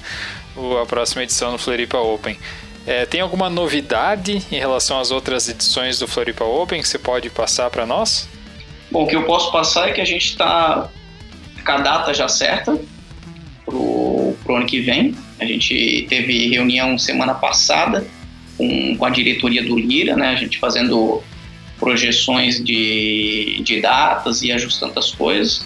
[0.55, 2.37] O, a próxima edição do Floripa Open.
[2.85, 7.29] É, tem alguma novidade em relação às outras edições do Floripa Open que você pode
[7.29, 8.29] passar para nós?
[8.91, 10.89] Bom, o que eu posso passar é que a gente está
[11.65, 12.79] com a data já certa
[13.65, 15.15] pro, pro ano que vem.
[15.39, 18.05] A gente teve reunião semana passada
[18.57, 20.29] com, com a diretoria do Lira, né?
[20.29, 21.23] A gente fazendo
[21.79, 25.65] projeções de, de datas e ajustando as coisas.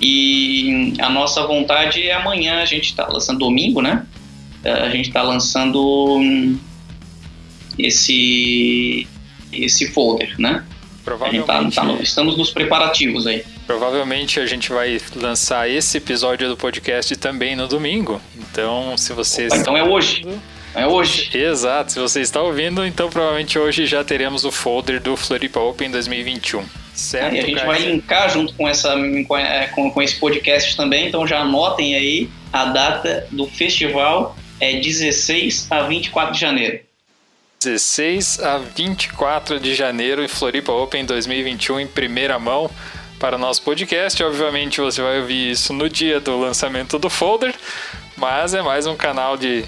[0.00, 4.06] E a nossa vontade é amanhã, a gente está lançando domingo, né?
[4.64, 6.20] a gente está lançando
[7.78, 9.06] esse
[9.52, 10.64] esse folder, né?
[11.04, 13.42] Provavelmente, tá, tá estamos nos preparativos aí.
[13.66, 18.20] Provavelmente a gente vai lançar esse episódio do podcast também no domingo.
[18.36, 19.52] Então, se vocês.
[19.54, 20.22] Então é hoje.
[20.80, 21.30] É hoje.
[21.36, 21.92] Exato.
[21.92, 26.64] Se você está ouvindo, então provavelmente hoje já teremos o folder do Floripa Open 2021.
[26.94, 28.96] Certo, e a gente vai linkar junto com, essa,
[29.72, 35.68] com, com esse podcast também, então já anotem aí a data do festival é 16
[35.70, 36.80] a 24 de janeiro.
[37.62, 42.70] 16 a 24 de janeiro em Floripa Open 2021 em primeira mão
[43.18, 44.22] para o nosso podcast.
[44.22, 47.54] Obviamente você vai ouvir isso no dia do lançamento do folder,
[48.16, 49.64] mas é mais um canal de,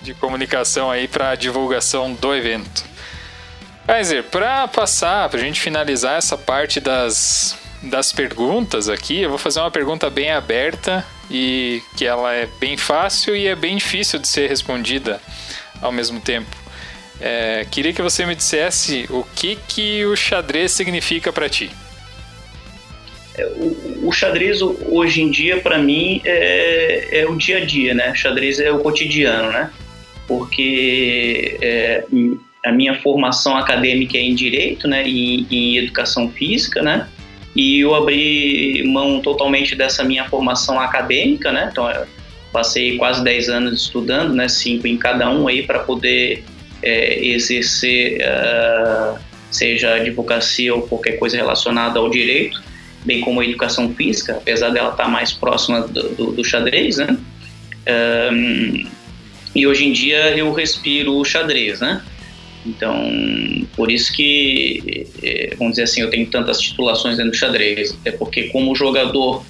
[0.00, 2.84] de comunicação aí para divulgação do evento.
[3.86, 9.38] Kaiser, para passar, para a gente finalizar essa parte das, das perguntas aqui, eu vou
[9.38, 14.18] fazer uma pergunta bem aberta e que ela é bem fácil e é bem difícil
[14.18, 15.20] de ser respondida
[15.82, 16.56] ao mesmo tempo.
[17.20, 21.70] É, queria que você me dissesse o que, que o xadrez significa para ti.
[23.36, 27.92] É, o, o, xadrez hoje em dia para mim é, é, o dia a dia,
[27.92, 28.12] né?
[28.12, 29.70] O xadrez é o cotidiano, né?
[30.30, 32.04] Porque é,
[32.64, 35.02] a minha formação acadêmica é em direito, né?
[35.04, 37.08] E em educação física, né?
[37.56, 41.68] E eu abri mão totalmente dessa minha formação acadêmica, né?
[41.72, 41.92] Então
[42.52, 44.46] passei quase 10 anos estudando, né?
[44.46, 46.44] Cinco em cada um aí para poder
[46.80, 49.18] é, exercer, uh,
[49.50, 52.62] seja advocacia ou qualquer coisa relacionada ao direito,
[53.04, 57.18] bem como a educação física, apesar dela estar mais próxima do, do, do xadrez, né?
[58.32, 58.99] Um,
[59.54, 62.02] e hoje em dia eu respiro xadrez, né?
[62.64, 63.10] Então,
[63.74, 67.98] por isso que, é, vamos dizer assim, eu tenho tantas titulações dentro do xadrez.
[68.04, 69.42] É porque, como jogador,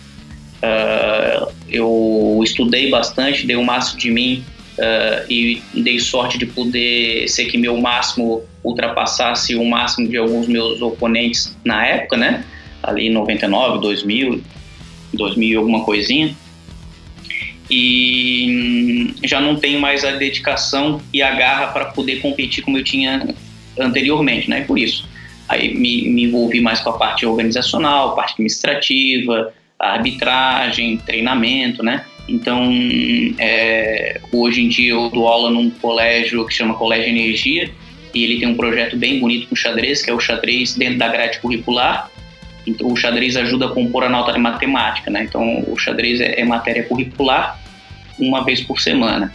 [0.62, 4.44] uh, eu estudei bastante, dei o máximo de mim
[4.78, 10.46] uh, e dei sorte de poder ser que meu máximo ultrapassasse o máximo de alguns
[10.46, 12.44] meus oponentes na época, né?
[12.82, 14.40] Ali em 99, 2000,
[15.14, 16.34] 2000 alguma coisinha.
[17.70, 22.84] E já não tenho mais a dedicação e a garra para poder competir como eu
[22.84, 23.28] tinha
[23.78, 24.62] anteriormente, né?
[24.62, 25.08] Por isso,
[25.48, 32.04] aí me, me envolvi mais com a parte organizacional, parte administrativa, arbitragem, treinamento, né?
[32.28, 32.70] Então,
[33.38, 37.70] é, hoje em dia eu dou aula num colégio que chama Colégio Energia
[38.14, 41.08] e ele tem um projeto bem bonito com xadrez, que é o xadrez dentro da
[41.08, 42.10] grade curricular.
[42.66, 45.24] Então, o xadrez ajuda a compor a nota de matemática, né?
[45.24, 47.58] Então, o xadrez é, é matéria curricular
[48.18, 49.32] uma vez por semana.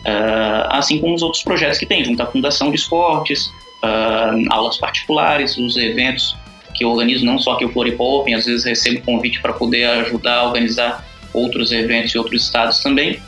[0.00, 3.46] Uh, assim como os outros projetos que tem, junto à Fundação de Esportes,
[3.82, 6.36] uh, aulas particulares, os eventos
[6.74, 9.84] que eu organizo, não só que o Floripa Open, às vezes recebo convite para poder
[9.84, 13.20] ajudar a organizar outros eventos em outros estados também.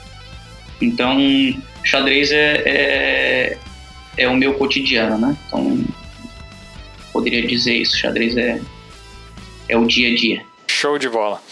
[0.80, 1.18] Então,
[1.82, 3.58] xadrez é, é,
[4.16, 5.36] é o meu cotidiano, né?
[5.46, 5.84] Então,
[7.20, 8.60] poderia dizer isso, xadrez é,
[9.68, 10.42] é o dia a dia.
[10.66, 11.42] Show de bola.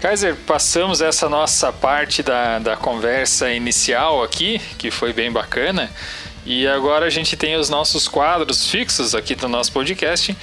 [0.00, 5.90] Kaiser, passamos essa nossa parte da, da conversa inicial aqui, que foi bem bacana.
[6.46, 10.36] E agora a gente tem os nossos quadros fixos aqui do nosso podcast.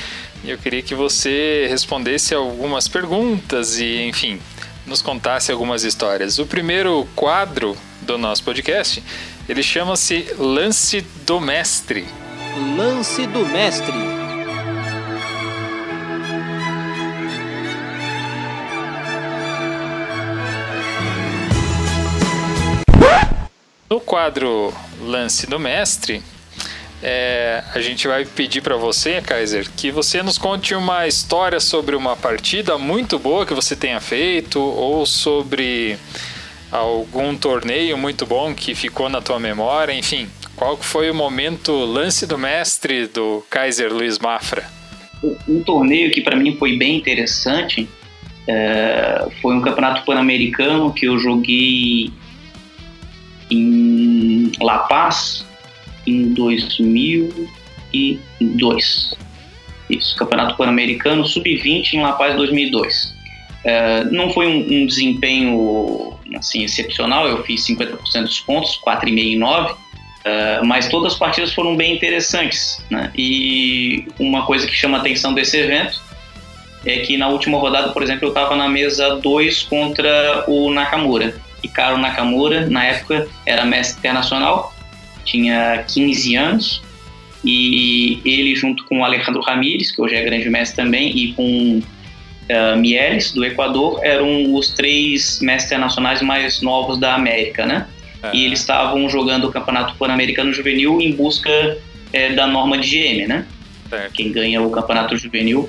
[0.44, 4.40] E eu queria que você respondesse algumas perguntas e, enfim,
[4.86, 6.40] nos contasse algumas histórias.
[6.40, 9.04] O primeiro quadro do nosso podcast,
[9.48, 12.06] ele chama-se Lance do Mestre.
[12.76, 14.21] Lance do Mestre.
[23.92, 26.24] No quadro Lance do Mestre,
[27.04, 31.94] é, a gente vai pedir para você, Kaiser, que você nos conte uma história sobre
[31.94, 35.98] uma partida muito boa que você tenha feito ou sobre
[36.72, 40.30] algum torneio muito bom que ficou na tua memória, enfim.
[40.56, 44.64] Qual foi o momento lance do mestre do Kaiser Luiz Mafra?
[45.50, 47.90] Um torneio que para mim foi bem interessante
[48.48, 52.10] é, foi um campeonato pan-americano que eu joguei
[53.52, 55.46] em La Paz,
[56.08, 59.14] em 2002.
[59.90, 63.14] Isso, Campeonato Pan-Americano Sub-20 em La Paz 2002.
[63.64, 69.36] É, não foi um, um, desempenho assim, excepcional, eu fiz 50% dos pontos, 4,5 e
[69.36, 69.76] 9,
[70.24, 72.84] é, mas todas as partidas foram bem interessantes.
[72.90, 73.12] Né?
[73.16, 76.02] E uma coisa que chama a atenção desse evento
[76.86, 81.36] é que na última rodada, por exemplo, eu estava na mesa 2 contra o Nakamura.
[81.64, 84.74] E Caro Nakamura, na época, era mestre internacional,
[85.24, 86.82] tinha 15 anos
[87.44, 91.82] e ele junto com o Alejandro Ramírez, que hoje é grande mestre também, e com
[91.82, 97.88] uh, Mieles, do Equador, eram os três mestres internacionais mais novos da América, né?
[98.34, 101.50] E eles estavam jogando o Campeonato Pan-Americano Juvenil em busca
[102.14, 103.48] é, da norma de GM, né?
[104.14, 105.68] Quem ganha o Campeonato Juvenil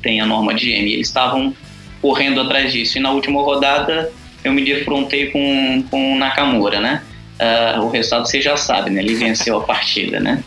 [0.00, 0.92] tem a norma de GM.
[0.92, 1.54] Eles estavam
[2.00, 2.96] correndo atrás disso.
[2.96, 4.10] E na última rodada
[4.48, 7.02] eu me defrontei com, com o Nakamura, né?
[7.38, 9.00] uh, o resultado você já sabe, né?
[9.00, 10.42] Ele venceu a partida, né?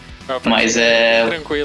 [0.46, 1.64] Mas é, foi,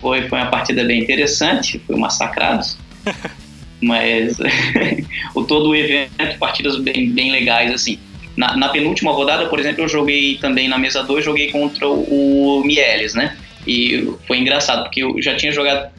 [0.00, 2.66] foi, foi uma partida bem interessante, foi massacrado.
[3.80, 4.36] mas
[5.34, 7.98] o todo o evento, partidas bem, bem legais, assim.
[8.36, 12.60] Na, na, penúltima rodada, por exemplo, eu joguei também na mesa 2, joguei contra o,
[12.60, 13.36] o Mieles, né?
[13.66, 15.90] E foi engraçado, porque eu já tinha jogado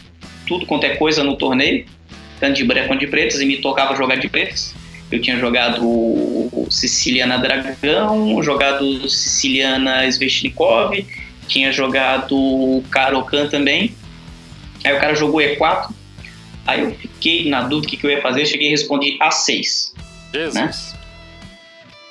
[0.47, 1.85] tudo quanto é coisa no torneio,
[2.39, 4.73] tanto de branco quanto de pretas, e me tocava jogar de pretas.
[5.11, 11.05] Eu tinha jogado o Siciliana Dragão, jogado Siciliana Sveshnikov,
[11.47, 13.93] tinha jogado o Karokan também.
[14.83, 15.89] Aí o cara jogou E4,
[16.65, 19.17] aí eu fiquei na dúvida o que, que eu ia fazer, eu cheguei e respondi
[19.19, 19.91] A6.
[20.33, 20.53] Jesus.
[20.53, 20.71] Né?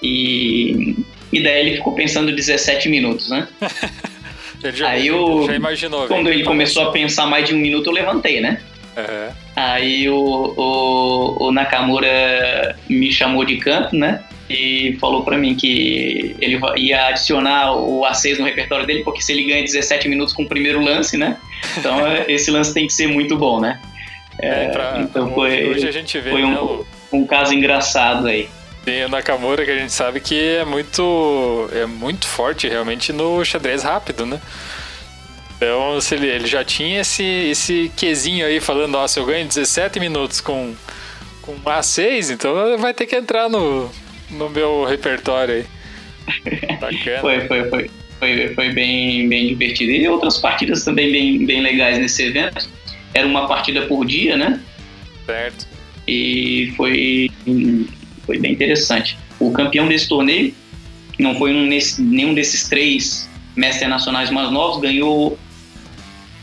[0.03, 0.97] E,
[1.33, 3.49] e daí ele ficou pensando 17 minutos, né?
[4.75, 6.07] já, aí eu, já imaginou.
[6.07, 8.61] Quando ele começou a pensar mais de um minuto, eu levantei, né?
[8.97, 9.35] Uhum.
[9.61, 10.15] Aí o,
[10.57, 14.23] o, o, Nakamura me chamou de canto, né?
[14.49, 19.33] E falou para mim que ele ia adicionar o A6 no repertório dele, porque se
[19.33, 21.37] ele ganha 17 minutos com o primeiro lance, né?
[21.77, 23.79] Então esse lance tem que ser muito bom, né?
[24.39, 28.49] É, pra, então foi, hoje a gente vê foi um, né, um caso engraçado aí.
[28.83, 33.45] Tem o Nakamura que a gente sabe que é muito, é muito forte realmente no
[33.45, 34.41] xadrez rápido, né?
[35.61, 40.01] Então, ele, ele já tinha esse, esse quesinho aí falando, ó, se eu ganho 17
[40.01, 40.75] minutos com,
[41.43, 43.91] com A6, então vai ter que entrar no,
[44.31, 45.67] no meu repertório aí.
[46.81, 47.21] Bacana.
[47.21, 49.93] foi, foi, foi, foi, foi bem, bem divertido.
[49.93, 52.67] E outras partidas também bem, bem legais nesse evento.
[53.13, 54.59] Era uma partida por dia, né?
[55.27, 55.69] Certo.
[56.09, 57.31] E foi
[58.25, 59.19] foi bem interessante.
[59.39, 60.55] O campeão desse torneio
[61.19, 65.39] não foi um nesse, nenhum desses três mestres nacionais mais novos, ganhou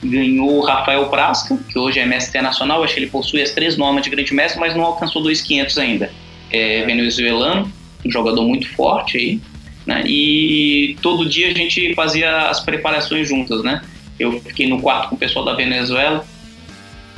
[0.03, 3.77] ganhou o Rafael Prasca, que hoje é mestre internacional, acho que ele possui as três
[3.77, 6.11] normas de grande mestre, mas não alcançou 2.500 ainda.
[6.51, 7.71] É venezuelano,
[8.05, 9.41] um jogador muito forte aí,
[9.85, 10.03] né?
[10.05, 13.81] E todo dia a gente fazia as preparações juntas, né?
[14.19, 16.25] Eu fiquei no quarto com o pessoal da Venezuela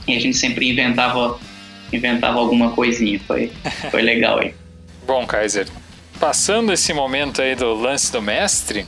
[0.08, 1.40] e a gente sempre inventava
[1.92, 3.20] inventava alguma coisinha.
[3.26, 3.52] Foi,
[3.90, 4.54] foi legal aí.
[5.06, 5.68] Bom, Kaiser,
[6.20, 8.86] passando esse momento aí do lance do mestre,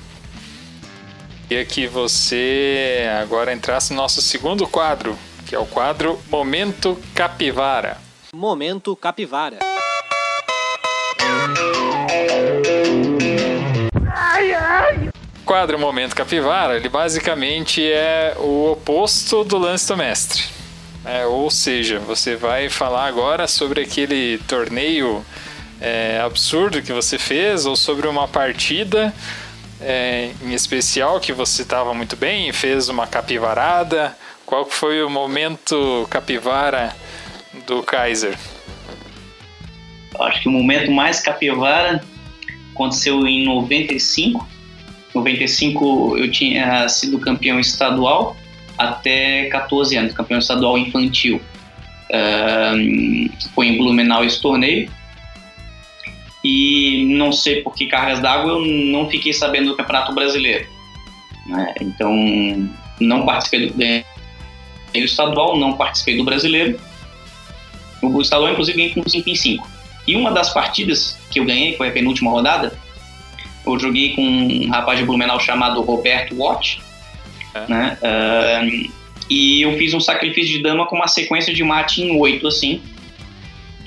[1.52, 7.98] queria que você agora entrasse no nosso segundo quadro, que é o quadro Momento Capivara.
[8.34, 9.60] Momento Capivara.
[15.44, 20.44] quadro Momento Capivara, ele basicamente é o oposto do lance do mestre.
[21.04, 25.22] É, ou seja, você vai falar agora sobre aquele torneio
[25.82, 29.14] é, absurdo que você fez ou sobre uma partida
[29.82, 34.16] é, em especial que você estava muito bem e fez uma capivarada.
[34.46, 36.96] Qual foi o momento capivara
[37.66, 38.38] do Kaiser?
[40.20, 42.04] Acho que o momento mais capivara
[42.74, 44.48] aconteceu em 95.
[45.14, 48.36] 95 eu tinha sido campeão estadual
[48.78, 51.42] até 14 anos, campeão estadual infantil.
[52.10, 54.90] Uh, foi em Blumenau esse torneio.
[56.44, 60.68] E não sei por que cargas d'água eu não fiquei sabendo do Campeonato Brasileiro.
[61.46, 61.74] Né?
[61.82, 62.12] Então,
[63.00, 63.76] não participei do
[64.94, 66.80] estadual, não participei do brasileiro.
[68.02, 69.70] O estadual, inclusive, ganhei com 5 em 5.
[70.08, 72.78] E uma das partidas que eu ganhei, foi a penúltima rodada,
[73.66, 76.82] eu joguei com um rapaz de Blumenau chamado Roberto Watt,
[77.54, 77.66] é.
[77.68, 77.98] Né?
[78.02, 78.92] Uh,
[79.30, 82.82] e eu fiz um sacrifício de dama com uma sequência de mate em oito, assim,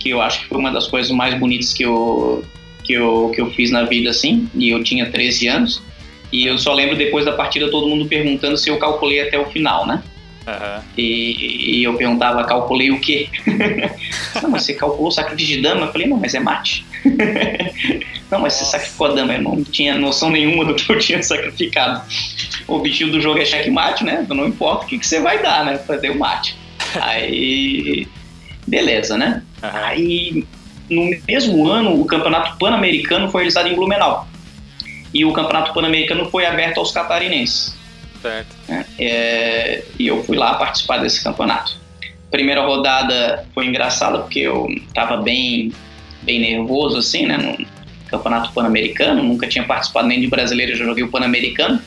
[0.04, 2.44] que eu acho que foi uma das coisas mais bonitas que eu,
[2.84, 5.82] que eu, que eu fiz na vida, assim, e eu tinha 13 anos.
[6.30, 9.46] E eu só lembro depois da partida todo mundo perguntando se eu calculei até o
[9.46, 10.02] final, né?
[10.46, 10.82] Uhum.
[10.98, 13.30] E, e, eu perguntava, calculei o quê?
[14.42, 15.86] não, mas você calculou o sacrifício de dama?
[15.86, 16.84] Eu falei, não, mas é mate.
[18.30, 19.32] não, mas você sacrificou a dama.
[19.32, 22.02] Eu não tinha noção nenhuma do que eu tinha sacrificado.
[22.68, 24.26] O objetivo do jogo é checkmate, né?
[24.28, 25.78] Não importa o que, que você vai dar, né?
[25.78, 26.54] Fazer o mate.
[27.00, 28.06] Aí,
[28.66, 29.42] beleza, né?
[29.64, 29.84] Uhum.
[29.84, 30.44] Aí,
[30.90, 34.28] no mesmo ano, o Campeonato Pan-Americano foi realizado em Blumenau.
[35.12, 37.74] E o Campeonato Pan-Americano foi aberto aos catarinenses.
[38.20, 38.56] Certo.
[38.68, 41.78] É, é, e eu fui lá participar desse campeonato.
[42.30, 45.72] Primeira rodada foi engraçada porque eu estava bem,
[46.22, 47.36] bem nervoso assim, né?
[47.36, 47.66] No
[48.08, 51.80] campeonato pan-americano, nunca tinha participado nem de brasileiro, já joguei o pan-americano.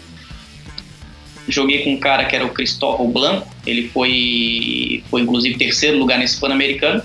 [1.50, 6.20] Joguei com um cara que era o Cristóvão Blanco, ele foi, foi inclusive terceiro lugar
[6.20, 7.02] nesse pan-americano.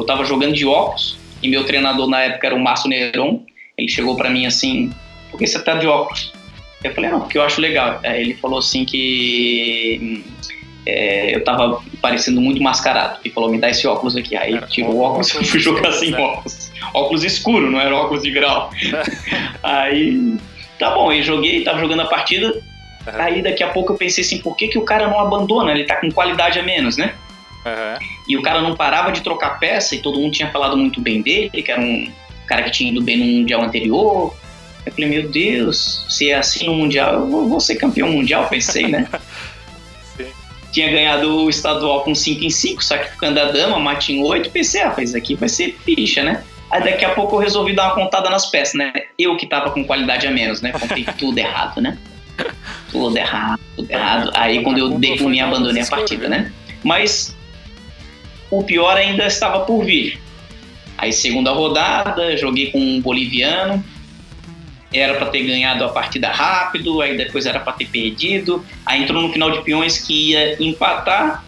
[0.00, 3.42] Eu estava jogando de óculos e meu treinador na época era o Márcio Neron.
[3.76, 4.90] Ele chegou para mim assim:
[5.30, 6.32] por que você tá de óculos?
[6.82, 8.00] Eu falei, não, porque eu acho legal.
[8.02, 10.24] Aí ele falou assim que
[10.86, 13.18] é, eu tava parecendo muito mascarado.
[13.22, 14.34] Ele falou, me dá esse óculos aqui.
[14.34, 16.18] Aí era tirou o óculos e fui jogar sem né?
[16.18, 16.70] óculos.
[16.94, 18.70] Óculos escuro, não era óculos de grau.
[19.62, 20.38] aí,
[20.78, 22.58] tá bom, aí joguei, tava jogando a partida.
[23.06, 25.72] Aí daqui a pouco eu pensei assim, por que, que o cara não abandona?
[25.72, 27.14] Ele tá com qualidade a menos, né?
[27.64, 28.06] Uhum.
[28.28, 31.20] E o cara não parava de trocar peça e todo mundo tinha falado muito bem
[31.20, 32.10] dele, que era um
[32.46, 34.34] cara que tinha ido bem no Mundial anterior.
[34.84, 38.48] Eu falei, meu Deus, se é assim no Mundial, eu vou, vou ser campeão mundial,
[38.48, 39.06] pensei, né?
[40.72, 44.80] Tinha ganhado o estadual com 5 em 5, sacrificando a dama, mate em 8, pensei,
[44.80, 46.44] ah, isso aqui vai ser ficha, né?
[46.70, 48.92] Aí daqui a pouco eu resolvi dar uma contada nas peças, né?
[49.18, 50.70] Eu que tava com qualidade a menos, né?
[50.70, 51.98] Contei tudo errado, né?
[52.90, 54.30] Tudo errado, tudo errado.
[54.34, 56.52] Aí quando eu dei por mim, abandonei a partida, né?
[56.84, 57.36] Mas
[58.50, 60.20] o pior ainda estava por vir.
[60.98, 63.82] Aí segunda rodada, joguei com um boliviano,
[64.92, 68.64] era para ter ganhado a partida rápido, aí depois era para ter perdido.
[68.84, 71.44] Aí entrou no final de peões que ia empatar.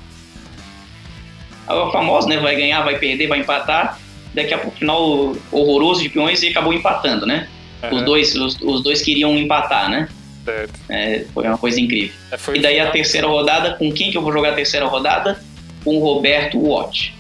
[1.67, 2.39] A famosa, né?
[2.39, 3.99] Vai ganhar, vai perder, vai empatar.
[4.33, 7.49] Daqui a pouco, final horroroso de peões e acabou empatando, né?
[7.83, 7.99] Uhum.
[7.99, 10.09] Os, dois, os, os, dois queriam empatar, né?
[10.45, 10.73] Certo.
[10.89, 12.15] É, foi uma coisa incrível.
[12.31, 15.43] É, e daí a terceira rodada, com quem que eu vou jogar a terceira rodada?
[15.85, 17.15] Com o Roberto Watt.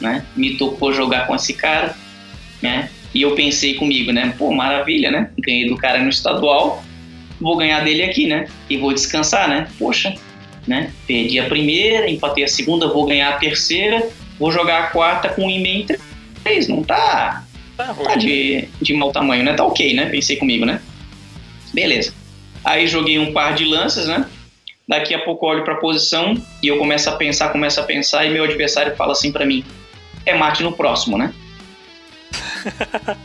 [0.00, 0.24] Né?
[0.36, 1.96] Me tocou jogar com esse cara,
[2.60, 2.90] né?
[3.14, 4.34] E eu pensei comigo, né?
[4.36, 5.30] Pô, maravilha, né?
[5.38, 6.84] Ganhei do cara no estadual,
[7.40, 8.46] vou ganhar dele aqui, né?
[8.68, 9.68] E vou descansar, né?
[9.78, 10.14] Poxa,
[10.66, 10.92] né?
[11.06, 14.06] Perdi a primeira, empatei a segunda, vou ganhar a terceira,
[14.38, 15.96] vou jogar a quarta com um e-mail em
[16.42, 16.68] três.
[16.68, 17.44] Não tá,
[17.76, 19.54] tá, tá de, de mau tamanho, né?
[19.54, 20.06] Tá ok, né?
[20.06, 20.80] Pensei comigo, né?
[21.72, 22.12] Beleza.
[22.62, 24.26] Aí joguei um par de lanças, né?
[24.88, 28.24] Daqui a pouco olho para a posição e eu começo a pensar, começo a pensar
[28.24, 29.64] e meu adversário fala assim para mim:
[30.24, 31.34] é mate no próximo, né?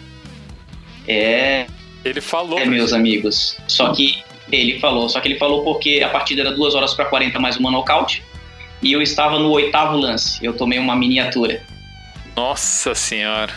[1.08, 1.68] é.
[2.04, 2.58] Ele falou.
[2.58, 3.58] É, meus amigos.
[3.68, 5.08] Só que ele falou.
[5.08, 8.24] Só que ele falou porque a partida era 2 horas para 40 mais uma nocaute.
[8.82, 10.44] E eu estava no oitavo lance.
[10.44, 11.62] Eu tomei uma miniatura.
[12.36, 13.54] Nossa senhora.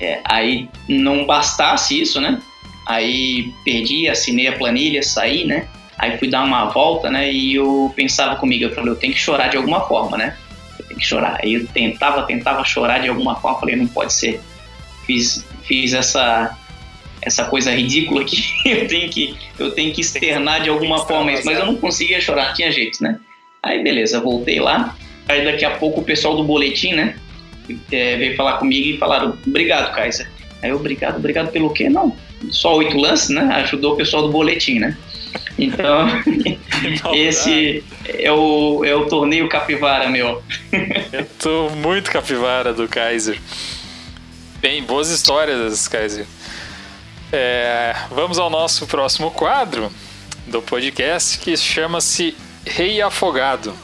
[0.00, 2.40] É, aí não bastasse isso, né?
[2.86, 5.68] Aí perdi, assinei a planilha, saí, né?
[6.00, 7.30] Aí fui dar uma volta, né?
[7.30, 10.34] E eu pensava comigo, eu falei, eu tenho que chorar de alguma forma, né?
[10.78, 11.38] Eu tenho que chorar.
[11.42, 14.40] Aí eu tentava, tentava chorar de alguma forma, falei, não pode ser
[15.10, 16.56] fiz, fiz essa,
[17.20, 21.44] essa coisa ridícula que eu tenho que, eu tenho que externar de alguma forma isso,
[21.44, 23.18] mas eu não conseguia chorar, não tinha jeito, né?
[23.62, 24.96] Aí beleza, voltei lá,
[25.28, 27.14] aí daqui a pouco o pessoal do boletim, né,
[27.92, 30.30] é, veio falar comigo e falaram, obrigado, Kaiser.
[30.62, 31.88] Aí eu, obrigado, obrigado pelo quê?
[31.88, 32.16] Não,
[32.50, 33.42] só oito lances, né?
[33.62, 34.96] Ajudou o pessoal do boletim, né?
[35.60, 36.08] Então,
[37.14, 40.42] esse é o, é o torneio capivara, meu.
[41.12, 43.38] eu tô muito capivara do Kaiser.
[44.60, 46.26] Bem, boas histórias, Kaiser.
[47.32, 49.92] É, vamos ao nosso próximo quadro
[50.46, 52.36] do podcast que chama-se
[52.66, 53.74] Rei Afogado.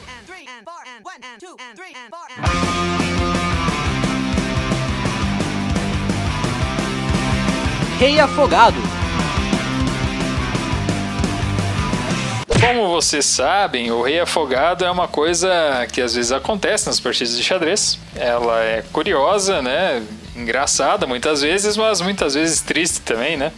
[7.99, 8.96] Rei Afogado.
[12.59, 17.37] Como vocês sabem, o Rei Afogado é uma coisa que às vezes acontece nas partidas
[17.37, 17.99] de xadrez.
[18.15, 20.03] Ela é curiosa, né?
[20.37, 23.51] engraçada muitas vezes, mas muitas vezes triste também, né?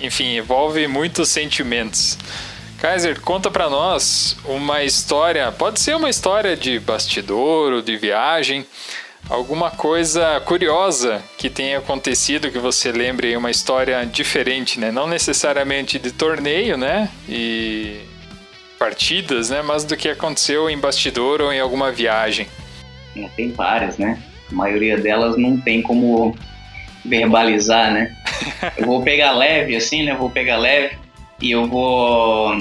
[0.00, 2.18] Enfim, envolve muitos sentimentos.
[2.78, 8.66] Kaiser, conta para nós uma história, pode ser uma história de bastidor ou de viagem,
[9.30, 14.90] alguma coisa curiosa que tenha acontecido que você lembre uma história diferente, né?
[14.90, 17.08] Não necessariamente de torneio, né?
[17.28, 18.00] E
[18.82, 19.62] partidas, né?
[19.62, 22.48] Mas do que aconteceu em bastidor ou em alguma viagem.
[23.36, 24.20] Tem várias, né?
[24.50, 26.34] A maioria delas não tem como
[27.04, 28.12] verbalizar, né?
[28.76, 30.10] Eu vou pegar leve, assim, né?
[30.10, 30.96] Eu vou pegar leve
[31.40, 32.56] e eu vou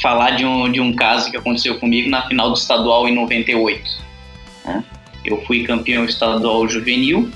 [0.00, 3.82] falar de um, de um caso que aconteceu comigo na final do estadual em 98.
[4.64, 4.84] Né?
[5.24, 7.30] Eu fui campeão estadual juvenil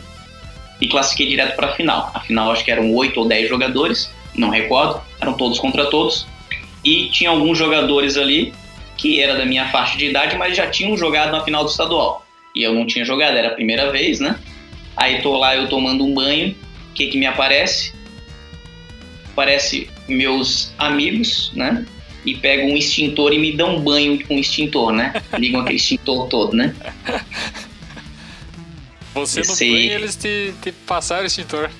[0.80, 2.10] e classifiquei direto para a final.
[2.14, 6.26] A final acho que eram 8 ou 10 jogadores, não recordo, eram todos contra todos.
[6.84, 8.52] E tinha alguns jogadores ali
[8.96, 12.24] que era da minha faixa de idade, mas já tinham jogado na final do estadual.
[12.54, 14.38] E eu não tinha jogado, era a primeira vez, né?
[14.96, 16.54] Aí tô lá eu tomando um banho,
[16.90, 17.94] o que que me aparece?
[19.32, 21.86] Aparece meus amigos, né?
[22.24, 25.14] E pegam um extintor e me dão um banho com extintor, né?
[25.36, 26.74] Ligam aquele extintor todo, né?
[29.14, 29.64] Você Esse...
[29.66, 31.70] no banho eles te, te passaram o extintor.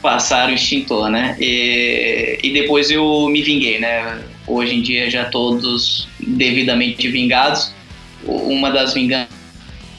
[0.00, 1.36] Passaram o extintor, né?
[1.40, 4.22] E, e depois eu me vinguei, né?
[4.46, 7.72] Hoje em dia já todos devidamente vingados.
[8.24, 9.38] Uma das vinganças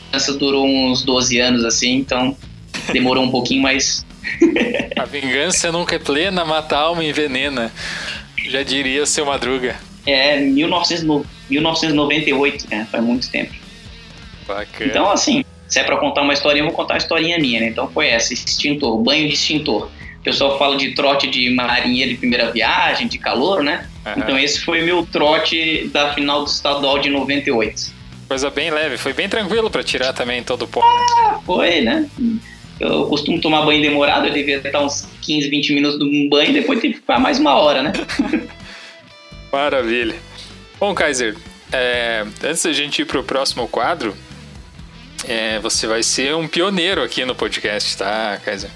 [0.09, 2.35] vingança durou uns 12 anos, assim, então
[2.91, 4.05] demorou um pouquinho, mas.
[4.97, 7.71] a vingança nunca é plena, mata a alma e envenena.
[8.49, 9.75] Já diria seu Madruga.
[10.05, 12.87] É, 1900, 1998, né?
[12.91, 13.53] Faz muito tempo.
[14.47, 14.89] Bacana.
[14.89, 17.67] Então, assim, se é pra contar uma historinha, eu vou contar uma historinha minha, né?
[17.67, 19.89] Então foi essa, extintor, banho de extintor.
[20.19, 23.87] O pessoal fala de trote de marinheiro de primeira viagem, de calor, né?
[24.05, 24.13] Uhum.
[24.17, 27.93] Então esse foi meu trote da final do estadual de 98.
[28.27, 30.81] Coisa bem leve, foi bem tranquilo para tirar também todo o pó.
[30.83, 32.09] Ah, foi, né?
[32.79, 36.53] Eu costumo tomar banho demorado, eu devia estar uns 15, 20 minutos no banho e
[36.53, 37.93] depois tem que ficar mais uma hora, né?
[39.51, 40.15] Maravilha.
[40.79, 41.35] Bom, Kaiser,
[41.71, 44.15] é, antes da gente ir para o próximo quadro,
[45.27, 48.69] é, você vai ser um pioneiro aqui no podcast, tá, Kaiser?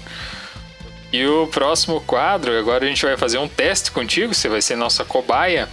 [1.12, 4.76] E o próximo quadro, agora a gente vai fazer um teste contigo, você vai ser
[4.76, 5.68] nossa cobaia.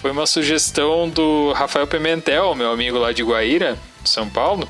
[0.00, 4.66] Foi uma sugestão do Rafael Pimentel, meu amigo lá de Guaíra, São Paulo.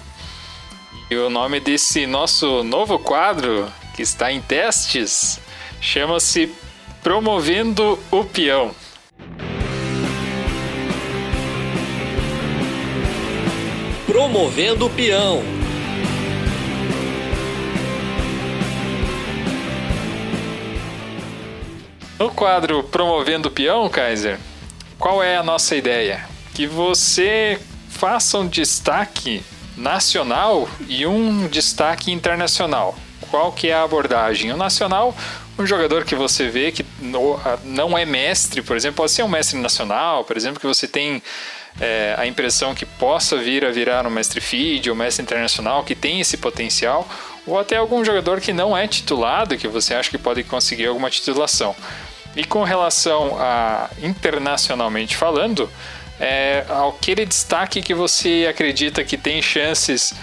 [1.09, 5.41] E o nome desse nosso novo quadro, que está em testes,
[5.81, 6.53] chama-se
[7.03, 8.75] Promovendo o Peão.
[14.11, 15.41] Promovendo o Peão.
[22.19, 24.41] No quadro Promovendo o Peão, Kaiser,
[24.99, 26.29] qual é a nossa ideia?
[26.53, 29.45] Que você faça um destaque
[29.77, 32.99] nacional e um destaque internacional.
[33.31, 34.51] Qual que é a abordagem?
[34.51, 35.17] O nacional,
[35.57, 36.85] um jogador que você vê que
[37.63, 41.23] não é mestre, por exemplo, pode ser um mestre nacional, por exemplo, que você tem
[41.79, 45.95] é, a impressão que possa vir a virar um mestre feed ou mestre internacional, que
[45.95, 47.09] tem esse potencial,
[47.47, 51.11] ou até algum jogador que não é titulado, que você acha que pode conseguir alguma
[51.11, 51.75] titulação.
[52.37, 55.69] E com relação a internacionalmente falando,
[56.19, 60.15] é aquele destaque que você acredita que tem chances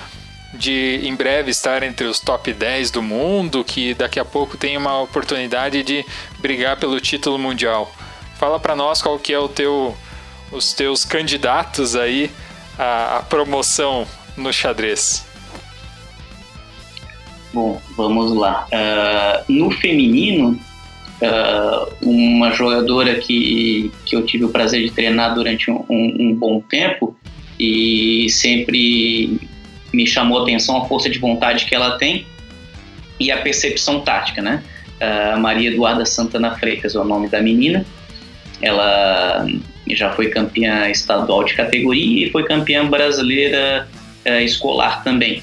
[0.54, 4.78] de em breve estar entre os top 10 do mundo, que daqui a pouco tem
[4.78, 6.06] uma oportunidade de
[6.40, 7.92] brigar pelo título mundial.
[8.38, 9.96] Fala para nós qual que é o teu,
[10.52, 12.32] os teus candidatos aí
[12.78, 15.26] à, à promoção no xadrez.
[17.54, 18.68] Bom, vamos lá.
[18.72, 20.60] Uh, no feminino,
[21.20, 26.62] Uh, uma jogadora que, que eu tive o prazer de treinar durante um, um, bom
[26.62, 27.18] tempo
[27.60, 29.42] e sempre
[29.92, 32.28] me chamou a atenção a força de vontade que ela tem
[33.20, 34.64] e a percepção tática, né?
[35.02, 37.84] Uh, Maria Eduarda Santana Freitas é o nome da menina.
[38.62, 39.48] Ela
[39.96, 43.88] já foi campeã estadual de categoria e foi campeã brasileira
[44.26, 45.42] uh, escolar também.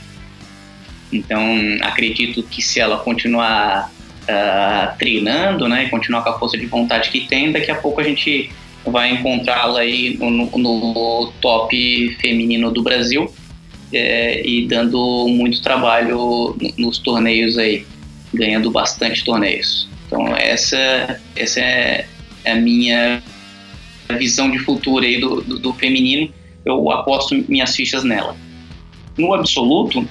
[1.12, 1.40] Então,
[1.82, 3.92] acredito que se ela continuar
[4.22, 8.04] uh, treinando, né, continuar com a força de vontade que tem, daqui a pouco a
[8.04, 8.50] gente
[8.84, 13.32] vai encontrá-la aí no, no, top feminino do Brasil
[13.92, 17.86] é, e dando muito trabalho nos torneios aí,
[18.32, 19.88] ganhando bastante torneios.
[20.06, 22.06] Então essa, essa é
[22.44, 23.22] a minha
[24.12, 26.32] visão de futuro aí do, do, do feminino,
[26.64, 28.36] eu aposto minhas fichas nela.
[29.16, 30.06] No absoluto,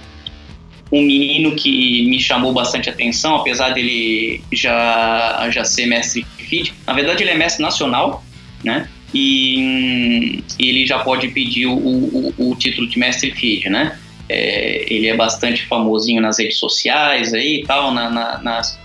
[0.91, 6.73] um menino que me chamou bastante atenção, apesar dele já, já ser mestre feed.
[6.85, 8.23] Na verdade, ele é mestre nacional,
[8.63, 8.87] né?
[9.13, 13.97] E ele já pode pedir o, o, o título de mestre feed, né?
[14.29, 18.79] É, ele é bastante famosinho nas redes sociais aí e tal, na, na, nas,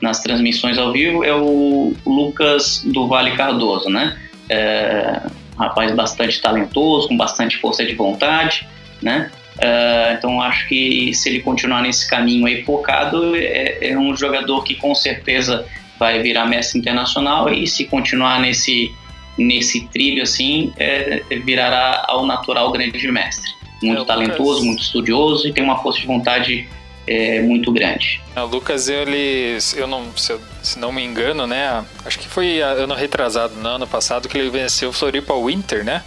[0.00, 4.18] nas transmissões ao vivo, é o Lucas do Vale Cardoso, né?
[4.52, 5.22] É,
[5.56, 8.66] um rapaz bastante talentoso, com bastante força de vontade,
[9.00, 9.30] né?
[9.56, 14.64] Uh, então acho que se ele continuar nesse caminho aí focado, é, é, um jogador
[14.64, 15.66] que com certeza
[15.98, 18.90] vai virar mestre internacional e se continuar nesse
[19.36, 23.50] nesse trilho assim, é, virará ao natural grande mestre.
[23.82, 26.68] Muito é, talentoso, muito estudioso e tem uma força de vontade
[27.06, 28.20] é, muito grande.
[28.36, 31.84] O Lucas, ele, eu não, se, eu, se, não me engano, né?
[32.04, 36.02] Acho que foi ano retrasado, no ano passado, que ele venceu o Floripa Winter, né?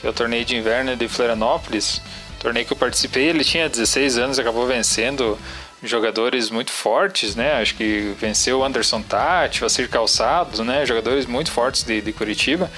[0.00, 2.00] Que é o torneio de inverno de Florianópolis
[2.46, 5.36] torneio que eu participei, ele tinha 16 anos, acabou vencendo
[5.82, 7.60] jogadores muito fortes, né?
[7.60, 10.86] Acho que venceu o Anderson Tati, Vacir Calçados, né?
[10.86, 12.70] Jogadores muito fortes de, de Curitiba.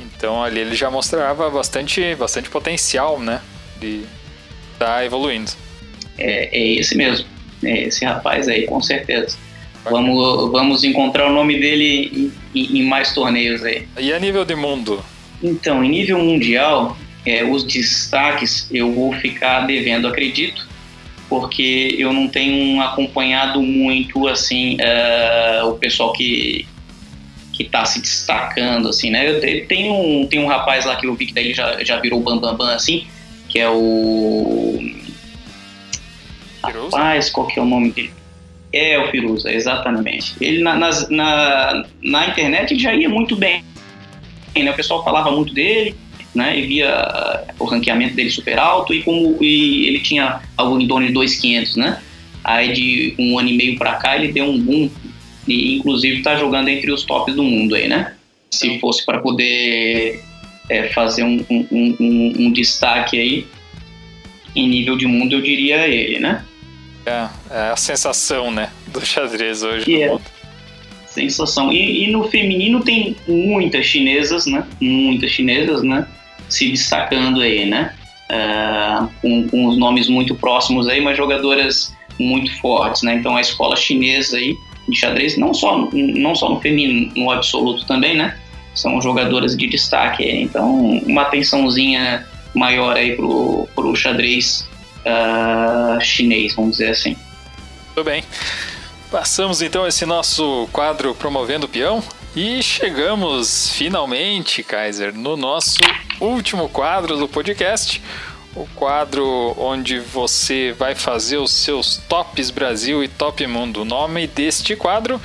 [0.00, 3.42] Então ali ele já mostrava bastante, bastante potencial, né?
[3.78, 4.06] De
[4.72, 5.50] estar tá evoluindo.
[6.18, 7.26] É, é esse mesmo.
[7.62, 9.36] É esse rapaz aí, com certeza.
[9.84, 13.86] Vamos, vamos encontrar o nome dele em, em mais torneios aí.
[13.98, 15.02] E a nível de mundo?
[15.42, 20.66] Então, em nível mundial, é, os destaques eu vou ficar devendo, acredito,
[21.28, 26.66] porque eu não tenho acompanhado muito assim uh, o pessoal que
[27.52, 29.30] que está se destacando assim, né?
[29.30, 32.20] Eu tem um tem um rapaz lá que eu vi que daí já já virou
[32.20, 33.06] bambambam bam, bam, assim,
[33.48, 34.78] que é o
[36.64, 36.96] Firuza?
[36.96, 38.12] Rapaz, qual que é o nome dele?
[38.72, 40.34] É o Firuza, exatamente.
[40.40, 43.64] Ele na, na, na internet ele já ia muito bem,
[44.56, 44.70] né?
[44.70, 45.94] O pessoal falava muito dele
[46.34, 50.86] né, e via o ranqueamento dele super alto e como e ele tinha algo em
[50.86, 52.00] torno de 2.500, né?
[52.44, 54.90] Aí de um ano e meio para cá ele deu um boom
[55.48, 58.14] e inclusive está jogando entre os tops do mundo aí, né?
[58.52, 60.22] Se fosse para poder
[60.68, 63.46] é, fazer um, um, um, um, destaque aí
[64.54, 66.44] em nível de mundo, eu diria ele, né?
[67.06, 69.84] É, é a sensação, né, do xadrez hoje.
[69.84, 70.18] Que é.
[71.06, 71.72] Sensação.
[71.72, 74.64] E, e, no feminino tem muitas chinesas, né?
[74.80, 76.06] Muitas chinesas, né?
[76.48, 77.92] Se destacando aí, né?
[78.30, 83.16] Uh, com, com os nomes muito próximos aí, mas jogadoras muito fortes, né?
[83.16, 84.54] Então a escola chinesa aí
[84.88, 88.36] de xadrez, não só, não só no feminino, no absoluto também, né?
[88.74, 90.24] São jogadoras de destaque.
[90.24, 92.24] Então, uma atençãozinha
[92.54, 94.68] maior aí pro, pro xadrez
[95.04, 97.16] uh, chinês, vamos dizer assim.
[97.94, 98.24] Tudo bem.
[99.10, 102.02] Passamos então esse nosso quadro Promovendo o Peão
[102.34, 105.78] e chegamos finalmente, Kaiser, no nosso
[106.20, 108.00] último quadro do podcast.
[108.54, 113.82] O quadro onde você vai fazer os seus tops Brasil e top mundo.
[113.82, 115.20] O nome deste quadro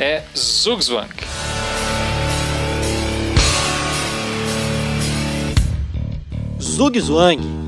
[0.00, 1.08] é Zugzwang.
[6.60, 7.67] Zugzwang.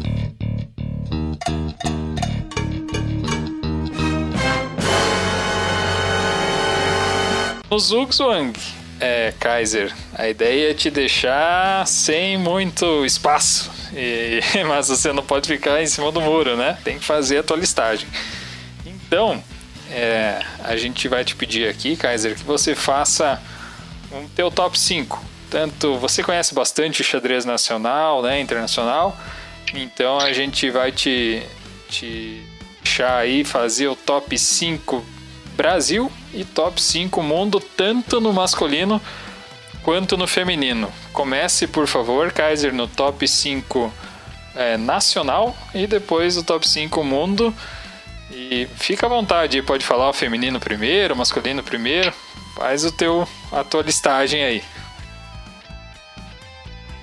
[7.71, 8.53] O Zugzwang,
[8.99, 13.71] é, Kaiser, a ideia é te deixar sem muito espaço.
[13.95, 16.77] E, mas você não pode ficar em cima do muro, né?
[16.85, 18.09] Tem que fazer a tua listagem.
[18.85, 19.43] Então,
[19.91, 23.41] é, a gente vai te pedir aqui, Kaiser, que você faça
[24.13, 29.19] um teu top 5 tanto você conhece bastante xadrez nacional, né, internacional.
[29.75, 31.43] Então a gente vai te,
[31.89, 32.41] te
[32.83, 35.05] deixar aí fazer o top 5
[35.61, 38.99] Brasil e top 5 mundo, tanto no masculino
[39.83, 40.91] quanto no feminino.
[41.13, 43.93] Comece, por favor, Kaiser, no top 5
[44.57, 47.55] é, nacional e depois o top 5 mundo.
[48.31, 52.11] E fica à vontade, pode falar o feminino primeiro, o masculino primeiro.
[52.57, 54.65] Faz o teu, a tua listagem aí.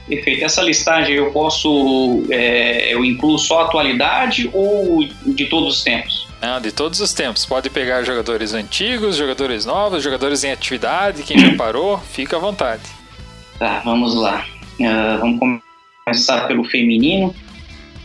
[0.07, 0.45] Perfeito.
[0.45, 2.25] Essa listagem eu posso.
[2.29, 6.27] É, eu incluo só a atualidade ou de todos os tempos?
[6.41, 7.45] Não, de todos os tempos.
[7.45, 12.83] Pode pegar jogadores antigos, jogadores novos, jogadores em atividade, quem já parou, fica à vontade.
[13.59, 14.45] Tá, vamos lá.
[14.79, 15.61] Uh, vamos
[16.05, 17.35] começar pelo feminino.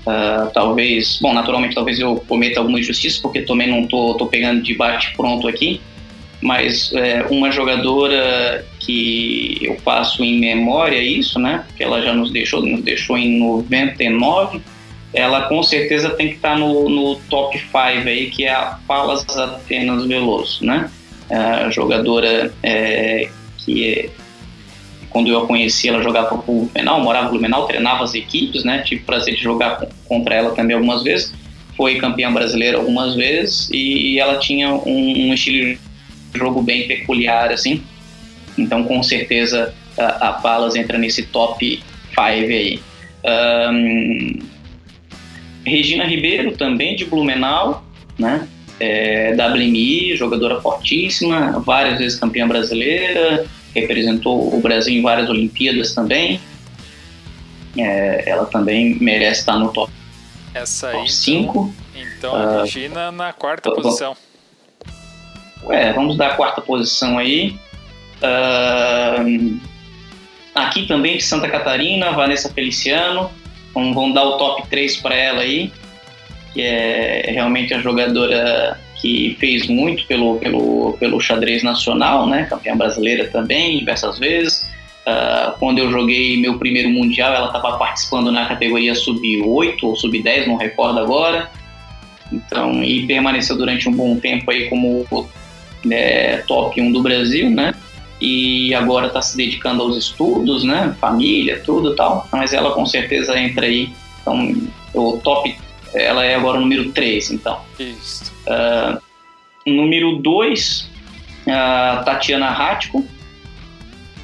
[0.04, 4.62] Uh, talvez, bom, naturalmente, talvez eu cometa alguma injustiça, porque também não tô, tô pegando
[4.62, 5.80] debate pronto aqui
[6.42, 11.64] mas é, uma jogadora que eu passo em memória isso, né?
[11.76, 14.60] Que ela já nos deixou, nos deixou em 99.
[15.14, 19.24] Ela com certeza tem que estar no, no top 5 aí, que é a Palas
[19.36, 20.90] Atenas Veloso, né?
[21.30, 23.28] É, jogadora é,
[23.58, 24.10] que
[25.08, 28.64] quando eu a conheci, ela jogava para o Blumenau, morava no Blumenau, treinava as equipes,
[28.64, 28.82] né?
[28.84, 31.32] Tive prazer de jogar contra ela também algumas vezes.
[31.76, 35.78] Foi campeã brasileira algumas vezes e ela tinha um, um estilo
[36.34, 37.82] jogo bem peculiar, assim.
[38.56, 42.80] Então, com certeza, a, a Palas entra nesse top 5 aí.
[43.24, 44.38] Um,
[45.64, 47.84] Regina Ribeiro, também de Blumenau,
[48.18, 48.46] né?
[48.80, 56.40] É, WMI, jogadora fortíssima, várias vezes campeã brasileira, representou o Brasil em várias Olimpíadas também.
[57.78, 59.90] É, ela também merece estar no top,
[60.52, 61.74] Essa aí, 5.
[61.94, 64.16] Então, então uh, Regina na quarta uh, posição.
[65.70, 67.56] É, vamos dar a quarta posição aí.
[68.22, 69.60] Uh,
[70.54, 73.30] aqui também de Santa Catarina, Vanessa Feliciano.
[73.74, 75.72] Vamos, vamos dar o top 3 para ela aí,
[76.52, 82.46] que é realmente a jogadora que fez muito pelo, pelo, pelo xadrez nacional, né?
[82.48, 84.70] Campeã brasileira também, diversas vezes.
[85.04, 90.46] Uh, quando eu joguei meu primeiro mundial, ela estava participando na categoria sub-8 ou sub-10,
[90.46, 91.50] não recordo agora.
[92.30, 95.04] Então, e permaneceu durante um bom tempo aí como
[95.90, 97.74] é, top 1 do Brasil, né?
[98.20, 100.94] E agora está se dedicando aos estudos, né?
[101.00, 102.28] Família, tudo tal.
[102.30, 103.90] Mas ela com certeza entra aí.
[104.20, 104.56] Então,
[104.94, 105.56] o top,
[105.92, 107.60] ela é agora o número 3, então.
[107.78, 108.32] Isso.
[108.46, 109.00] Uh,
[109.66, 110.90] número 2,
[111.46, 113.04] uh, Tatiana Ratko,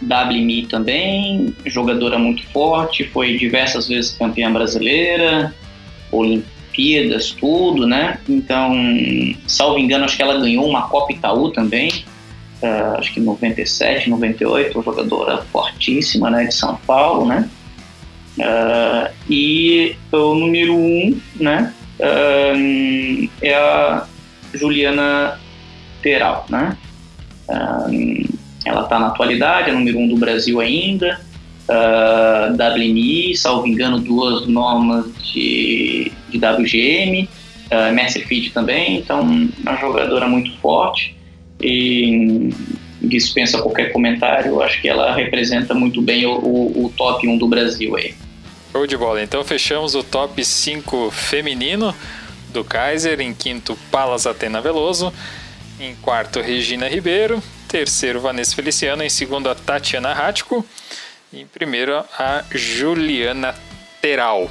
[0.00, 5.52] WMI também, jogadora muito forte, foi diversas vezes campeã brasileira,
[6.12, 8.18] Olimpíada Olimpíadas, tudo, né?
[8.28, 8.72] Então,
[9.46, 11.88] salvo engano, acho que ela ganhou uma Copa Itaú também,
[12.62, 17.50] uh, acho que 97, 98, jogadora fortíssima, né, de São Paulo, né?
[18.38, 24.06] Uh, e o número um, né, uh, é a
[24.54, 25.40] Juliana
[26.00, 26.76] Teral, né?
[28.64, 31.18] ela está na atualidade, é número um do Brasil ainda,
[31.68, 37.28] uh, ah, WMI, salvo engano, duas normas de, de WGM, uh,
[37.70, 41.16] ah, Master Feed também, então uma jogadora muito forte
[41.60, 42.50] e
[43.00, 47.46] dispensa qualquer comentário, acho que ela representa muito bem o, o, o top 1 do
[47.46, 48.14] Brasil aí.
[48.72, 51.94] Show de bola, então fechamos o top 5 feminino.
[52.52, 53.20] do Kaiser.
[53.20, 55.12] Em quinto, Palas Atena Veloso.
[55.80, 57.42] Em quarto, Regina Ribeiro.
[57.68, 59.02] Terceiro, Vanessa Feliciano.
[59.02, 60.64] Em segundo, a Tatiana Rático.
[61.32, 63.54] Em primeiro, a Juliana
[64.00, 64.50] Teral.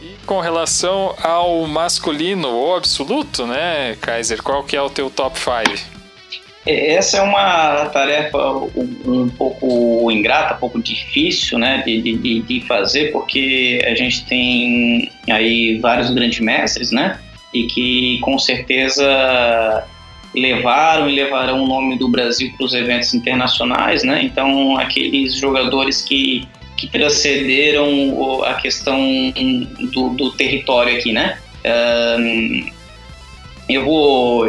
[0.00, 5.38] E com relação ao masculino ou absoluto, né, Kaiser, qual que é o teu top
[5.38, 6.00] 5?
[6.66, 12.60] É, essa é uma tarefa um, pouco ingrata, um pouco difícil né, de, de, de,
[12.66, 17.18] fazer, porque a gente tem aí vários grandes mestres, né?
[17.52, 19.84] E que com certeza
[20.34, 24.22] levaram e levarão o nome do Brasil para os eventos internacionais, né?
[24.22, 29.00] Então, aqueles jogadores que, que transcenderam a questão
[29.92, 31.38] do, do território aqui, né?
[32.18, 32.70] Um,
[33.68, 34.48] eu vou.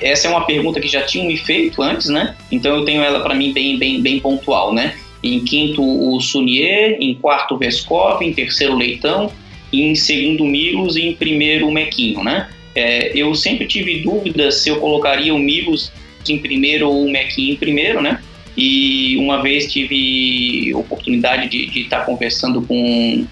[0.00, 2.34] Essa é uma pergunta que já tinham me feito antes, né?
[2.50, 4.96] Então eu tenho ela para mim bem, bem, bem pontual, né?
[5.22, 9.30] Em quinto, o Sunier, em quarto, o Vescov, em terceiro, Leitão,
[9.72, 12.48] em segundo, Milos e em primeiro, o Mequinho, né?
[12.74, 15.92] É, eu sempre tive dúvidas se eu colocaria o Milos
[16.28, 18.22] em primeiro ou o Mequinho em primeiro, né?
[18.56, 23.26] E uma vez tive oportunidade de estar tá conversando com,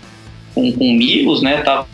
[0.54, 1.62] com, com o Milos, né?
[1.62, 1.86] Tava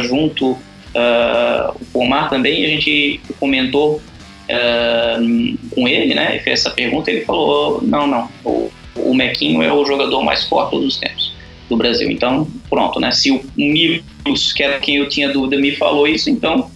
[0.00, 0.56] junto
[0.90, 6.40] Uh, o Pomar também, a gente comentou uh, com ele, né?
[6.40, 10.76] Fez essa pergunta, ele falou: não, não, o, o Mequinho é o jogador mais forte
[10.76, 11.32] dos tempos
[11.68, 12.10] do Brasil.
[12.10, 13.12] Então, pronto, né?
[13.12, 16.68] Se o Milos, que era quem eu tinha dúvida, me falou isso, então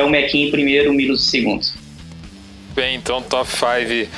[0.00, 1.66] é o Mequinho em primeiro, o Milos em segundo.
[2.74, 4.10] Bem, então top 5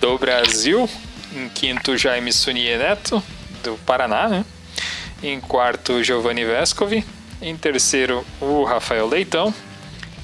[0.00, 0.88] do Brasil.
[1.34, 3.22] Em quinto, Jaime Sunier Neto,
[3.62, 4.44] do Paraná, né?
[5.22, 7.04] Em quarto, Giovanni Vescovi.
[7.40, 9.54] Em terceiro, o Rafael Leitão.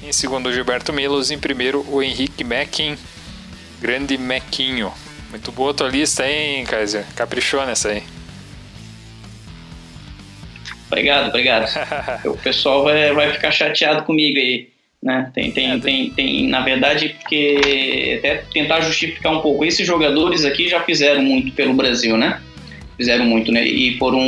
[0.03, 1.31] Em segundo, o Gilberto Milos.
[1.31, 2.97] Em primeiro, o Henrique Meckin.
[3.81, 4.91] Grande Mequinho.
[5.29, 7.05] Muito boa a tua lista, hein, Kaiser?
[7.15, 8.03] Caprichou nessa aí.
[10.87, 11.69] Obrigado, obrigado.
[12.25, 14.69] o pessoal vai, vai ficar chateado comigo aí.
[15.01, 15.31] Né?
[15.33, 20.43] Tem, tem, é, tem, tem, na verdade, porque até tentar justificar um pouco, esses jogadores
[20.43, 22.41] aqui já fizeram muito pelo Brasil, né?
[22.97, 23.65] Fizeram muito, né?
[23.65, 24.19] E foram,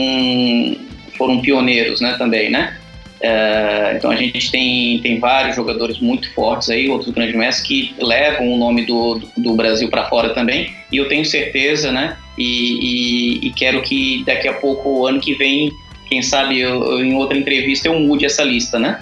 [1.17, 2.77] foram pioneiros, né, também, né?
[3.23, 7.93] É, então a gente tem, tem vários jogadores muito fortes aí, outros grandes mestres que
[8.03, 10.73] levam o nome do, do, do Brasil para fora também.
[10.91, 12.17] E eu tenho certeza, né?
[12.37, 15.69] E, e, e, quero que daqui a pouco, ano que vem,
[16.07, 18.99] quem sabe eu, eu, em outra entrevista eu mude essa lista, né?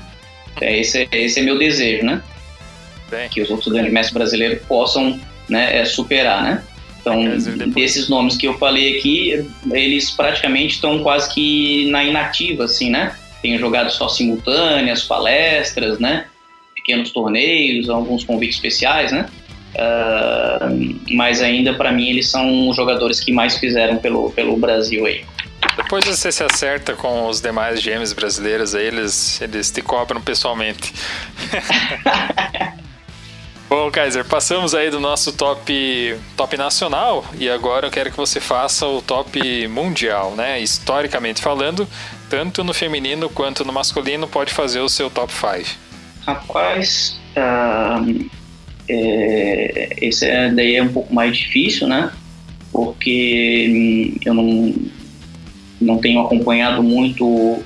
[0.62, 2.22] É, esse, esse é meu desejo, né?
[3.10, 3.30] Bem.
[3.30, 6.64] Que os outros grandes mestres brasileiros possam né, é, superar, né?
[7.02, 7.24] Então,
[7.70, 13.16] desses nomes que eu falei aqui, eles praticamente estão quase que na inativa, assim, né?
[13.42, 16.26] tenho jogado só simultâneas, palestras, né?
[16.76, 19.26] Pequenos torneios, alguns convites especiais, né?
[19.76, 25.06] Uh, mas ainda para mim eles são os jogadores que mais fizeram pelo, pelo Brasil
[25.06, 25.24] aí.
[25.82, 30.94] Depois você se acerta com os demais GMs brasileiros aí, eles, eles te cobram pessoalmente.
[33.70, 38.42] Bom, Kaiser, passamos aí do nosso top, top nacional e agora eu quero que você
[38.42, 40.60] faça o top mundial, né?
[40.60, 41.88] Historicamente falando,
[42.30, 45.78] tanto no feminino quanto no masculino, pode fazer o seu top 5.
[46.28, 47.18] Rapaz,
[48.90, 52.12] é, esse daí é um pouco mais difícil, né?
[52.70, 54.74] Porque hum, eu não,
[55.80, 57.64] não tenho acompanhado muito o,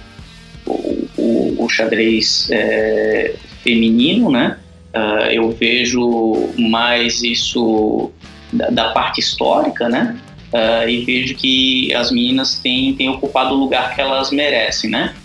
[1.17, 4.57] o, o xadrez é, feminino, né?
[4.93, 8.11] Uh, eu vejo mais isso
[8.51, 10.15] da, da parte histórica, né?
[10.53, 15.15] Uh, e vejo que as meninas têm, têm ocupado o lugar que elas merecem, né?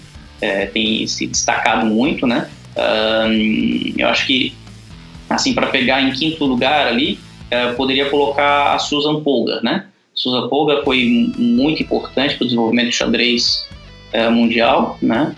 [0.40, 2.48] É, tem se destacado muito, né?
[2.74, 4.54] Uh, eu acho que,
[5.28, 7.18] assim, para pegar em quinto lugar ali,
[7.52, 9.87] uh, poderia colocar a Susan Polgar, né?
[10.18, 13.68] Susan Polgar foi muito importante para o desenvolvimento do xadrez
[14.32, 15.34] mundial, né?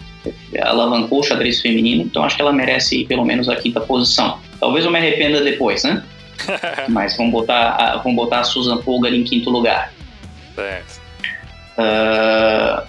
[0.63, 4.39] alavancou o xadrez feminino, então acho que ela merece pelo menos a quinta posição.
[4.59, 6.05] Talvez eu me arrependa depois, né?
[6.89, 9.93] Mas vamos botar, a, vamos botar a Susan Polgar em quinto lugar.
[10.55, 11.01] Certo.
[11.79, 12.87] Uh,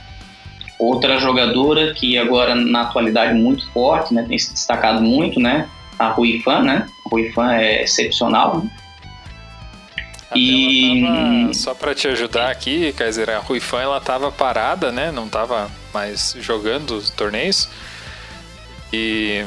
[0.79, 6.09] outra jogadora que agora na atualidade muito forte, né, tem se destacado muito, né, a
[6.09, 6.87] Rui Fan, né?
[7.05, 8.57] A Rui Fan é excepcional.
[8.57, 8.69] Né?
[10.35, 15.11] E tava, só para te ajudar aqui, Kaiser, a Rui Fan ela tava parada, né?
[15.11, 17.67] Não tava mais jogando os torneios.
[18.93, 19.43] E,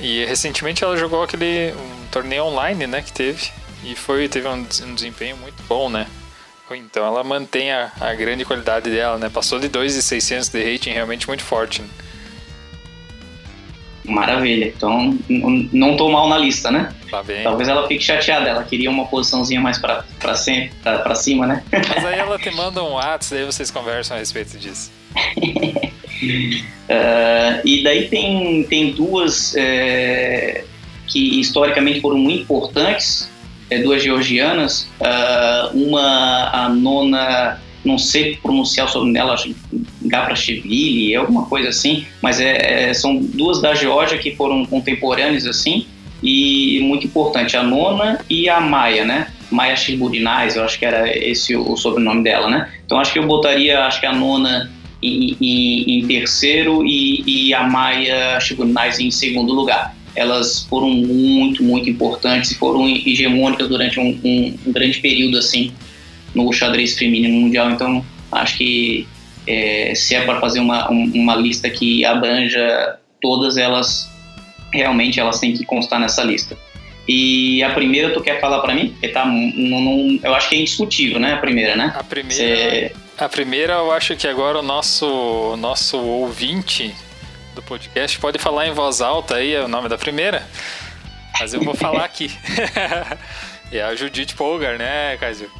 [0.00, 3.50] e recentemente ela jogou aquele um torneio online, né, que teve
[3.84, 6.06] e foi teve um, um desempenho muito bom, né?
[6.70, 9.30] Então ela mantém a, a grande qualidade dela, né?
[9.30, 11.80] Passou de 2,600 de rating, realmente muito forte.
[11.80, 11.88] Né?
[14.08, 14.72] Maravilha.
[14.76, 15.16] Então
[15.72, 16.92] não tô mal na lista, né?
[17.10, 17.22] Tá.
[17.42, 21.46] Talvez ela fique chateada, ela queria uma posiçãozinha mais pra, pra, sempre, pra, pra cima,
[21.46, 21.62] né?
[21.70, 24.90] Mas aí ela te manda um WhatsApp, daí vocês conversam a respeito disso.
[25.16, 25.92] Uh,
[27.64, 30.64] e daí tem, tem duas é,
[31.06, 33.30] que historicamente foram muito importantes,
[33.70, 39.34] é, duas georgianas, uh, uma a nona, não sei pronunciar o sobrenome dela,
[40.02, 45.46] Gaprashvili, é alguma coisa assim, mas é, é, são duas da Geórgia que foram contemporâneas
[45.46, 45.86] assim,
[46.22, 49.28] e muito importante, a nona e a Maia, né?
[49.50, 52.70] Maia Shibudinais, eu acho que era esse o sobrenome dela, né?
[52.84, 54.70] Então acho que eu botaria, acho que a nona
[55.02, 59.96] em, em, em terceiro e, e, a Maia Shibudinais em segundo lugar.
[60.14, 65.72] Elas foram muito, muito importantes e foram hegemônicas durante um, um grande período assim
[66.44, 67.70] no xadrez feminino mundial.
[67.70, 69.06] Então acho que
[69.46, 74.08] é, se é para fazer uma, uma lista que abranja todas elas,
[74.72, 76.56] realmente elas têm que constar nessa lista.
[77.06, 78.90] E a primeira tu quer falar para mim?
[78.90, 81.32] Porque tá, não, não, eu acho que é indiscutível, né?
[81.32, 81.94] A primeira, né?
[81.96, 82.92] A primeira, Cê...
[83.16, 86.94] a primeira eu acho que agora o nosso, nosso ouvinte
[87.54, 90.46] do podcast pode falar em voz alta aí o nome da primeira,
[91.40, 92.30] mas eu vou falar aqui.
[93.72, 95.50] é a Judith Polgar, né, Caio?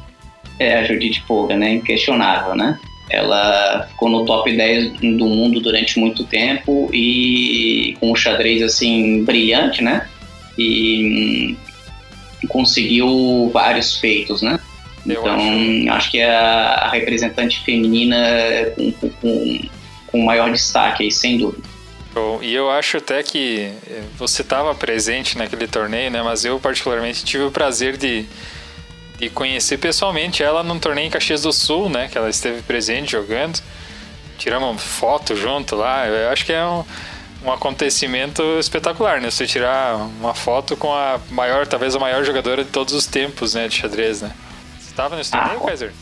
[0.59, 1.75] É, a Judith Polgar, né?
[1.75, 2.77] Inquestionável, né?
[3.09, 9.23] Ela ficou no top 10 do mundo durante muito tempo e com um xadrez assim
[9.23, 10.07] brilhante, né?
[10.57, 11.55] E
[12.43, 14.59] hum, conseguiu vários feitos, né?
[15.07, 15.91] Eu então, acho...
[15.91, 16.11] acho...
[16.11, 18.17] que é a representante feminina
[18.75, 19.59] com, com,
[20.07, 21.67] com maior destaque aí, sem dúvida.
[22.13, 26.21] Bom, e eu acho até que eh, você estava presente naquele torneio, né?
[26.21, 28.25] Mas eu particularmente tive o prazer de
[29.19, 32.07] e conhecer pessoalmente ela num torneio em Caxias do Sul, né?
[32.07, 33.61] Que ela esteve presente jogando.
[34.37, 36.07] Tiramos foto junto lá.
[36.07, 36.85] Eu acho que é um,
[37.45, 39.29] um acontecimento espetacular, né?
[39.29, 43.53] Você tirar uma foto com a maior, talvez a maior jogadora de todos os tempos,
[43.53, 43.67] né?
[43.67, 44.31] De xadrez, né?
[44.79, 45.93] Você estava nesse torneio, ah, Kaiser?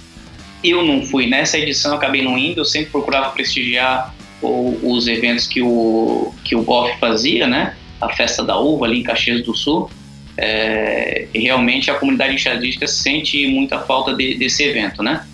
[0.63, 1.25] Eu não fui.
[1.25, 2.61] Nessa edição eu acabei não indo.
[2.61, 4.13] Eu sempre procurava prestigiar
[4.43, 7.75] o, os eventos que o, que o BOF fazia, né?
[7.99, 9.89] A festa da uva ali em Caxias do Sul
[10.37, 15.25] é, realmente a comunidade enxadrística sente muita falta de, desse evento, né?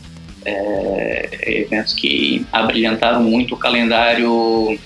[0.46, 1.30] É,
[1.62, 4.78] eventos que abrilhantaram muito o calendário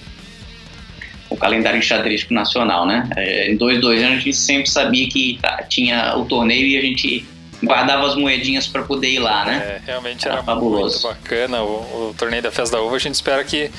[1.29, 3.09] o calendário enxadrístico nacional, né?
[3.15, 6.77] É, em dois, dois anos a gente sempre sabia que tá, tinha o torneio e
[6.77, 7.25] a gente
[7.63, 9.57] guardava as moedinhas para poder ir lá, né?
[9.57, 11.07] É, realmente era, era fabuloso.
[11.07, 12.95] muito bacana o, o, torneio da Festa da Uva.
[12.95, 13.69] A gente espera que,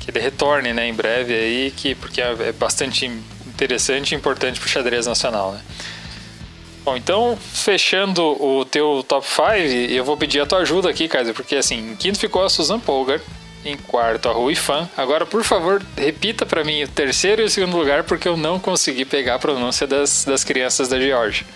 [0.00, 3.10] que ele retorne, né, em breve aí, que, porque é, é bastante
[3.54, 5.60] interessante e importante para o xadrez nacional, né?
[6.84, 9.42] Bom, então, fechando o teu top 5,
[9.90, 12.78] eu vou pedir a tua ajuda aqui, Kaiser, porque assim, em quinto ficou a Susan
[12.78, 13.20] Polgar,
[13.64, 14.86] em quarto a Rui Fan.
[14.94, 18.58] Agora, por favor, repita para mim o terceiro e o segundo lugar, porque eu não
[18.58, 21.46] consegui pegar a pronúncia das, das crianças da Georgia.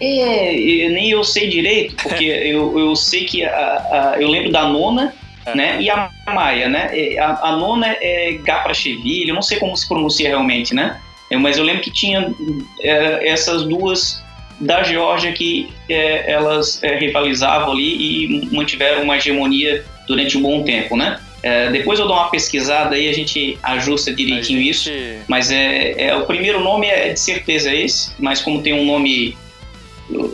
[0.00, 0.52] É,
[0.88, 5.12] nem eu sei direito, porque eu, eu sei que a, a, eu lembro da nona,
[5.44, 5.54] é.
[5.54, 6.90] né, e a Maia, né?
[7.18, 11.00] A, a nona é Gapracheville, eu não sei como se pronuncia realmente, né?
[11.36, 12.32] Mas eu lembro que tinha
[12.80, 14.22] é, essas duas
[14.60, 20.62] da Geórgia que é, elas é, rivalizavam ali e mantiveram uma hegemonia durante um bom
[20.62, 21.18] tempo, né?
[21.42, 24.70] É, depois eu dou uma pesquisada aí, a gente ajusta direitinho gente...
[24.70, 24.90] isso.
[25.26, 29.36] Mas é, é, o primeiro nome é de certeza esse, mas como tem um nome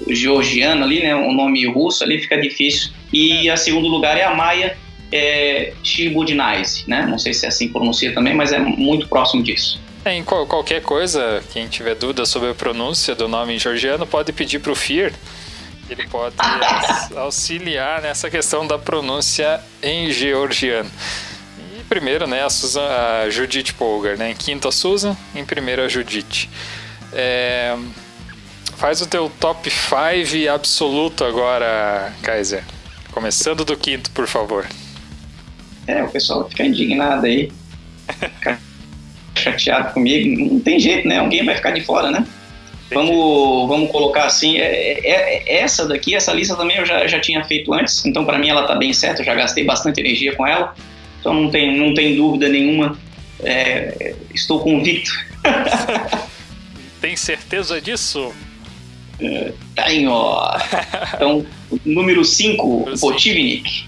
[0.08, 2.90] georgiano ali, né, um nome russo ali, fica difícil.
[3.12, 4.76] E a segundo lugar é a Maia
[5.12, 7.06] é, Shibudinais, né?
[7.06, 9.80] Não sei se é assim pronuncia também, mas é muito próximo disso.
[10.06, 14.06] É, em qual, qualquer coisa, quem tiver dúvida sobre a pronúncia do nome em georgiano
[14.06, 15.12] pode pedir para o Fear.
[15.90, 16.36] Ele pode
[17.16, 20.88] auxiliar nessa questão da pronúncia em georgiano.
[21.76, 24.30] E primeiro, né, a, Susan, a Judith Polgar, né?
[24.30, 26.48] Em quinto a Susan, em primeiro a Judith.
[27.12, 27.76] É,
[28.76, 32.62] faz o teu top 5 absoluto agora, Kaiser.
[33.10, 34.68] Começando do quinto, por favor.
[35.84, 37.50] É, o pessoal fica indignado aí.
[39.52, 41.18] chateado comigo, não tem jeito, né?
[41.18, 42.26] Alguém vai ficar de fora, né?
[42.92, 47.18] Vamos, vamos colocar assim, é, é, é, essa daqui, essa lista também eu já, já
[47.18, 50.36] tinha feito antes, então para mim ela tá bem certa, eu já gastei bastante energia
[50.36, 50.72] com ela,
[51.18, 52.96] então não tem, não tem dúvida nenhuma,
[53.40, 55.10] é, estou convicto.
[57.00, 58.32] tem certeza disso?
[59.20, 60.56] É, tenho, ó.
[61.14, 61.44] Então,
[61.84, 63.86] número 5, Botivnik.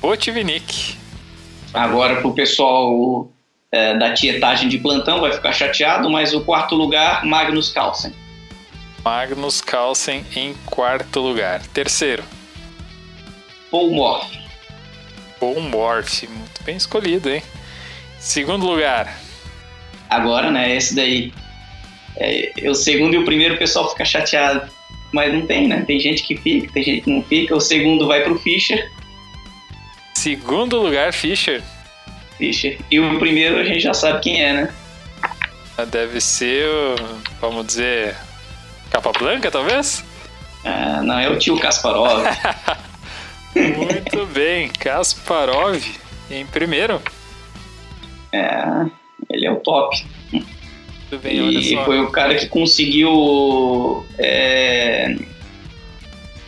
[0.00, 0.96] Botivnik.
[1.72, 3.31] Agora pro pessoal
[3.72, 8.12] é, da tietagem de plantão, vai ficar chateado, mas o quarto lugar, Magnus Carlsen.
[9.02, 11.62] Magnus Carlsen em quarto lugar.
[11.68, 12.22] Terceiro.
[13.70, 14.30] Paul Morph.
[15.40, 17.42] Paul Morph, muito bem escolhido, hein?
[18.18, 19.18] Segundo lugar.
[20.08, 21.32] Agora, né, esse daí.
[22.16, 24.70] É, o segundo e o primeiro o pessoal fica chateado.
[25.12, 25.82] Mas não tem, né?
[25.86, 27.56] Tem gente que fica, tem gente que não fica.
[27.56, 28.90] O segundo vai pro Fischer.
[30.14, 31.62] Segundo lugar, Fischer.
[32.42, 32.76] Fischer.
[32.90, 34.74] E o primeiro a gente já sabe quem é, né?
[35.90, 36.66] Deve ser,
[37.40, 38.16] vamos dizer,
[38.90, 40.04] Capa Blanca, talvez?
[40.64, 42.24] Ah, não, é o tio Kasparov.
[43.54, 45.80] Muito bem, Kasparov
[46.30, 47.00] em primeiro.
[48.32, 48.60] É,
[49.30, 50.04] ele é o top.
[50.32, 54.04] Muito bem, E foi o cara que conseguiu.
[54.18, 55.14] é,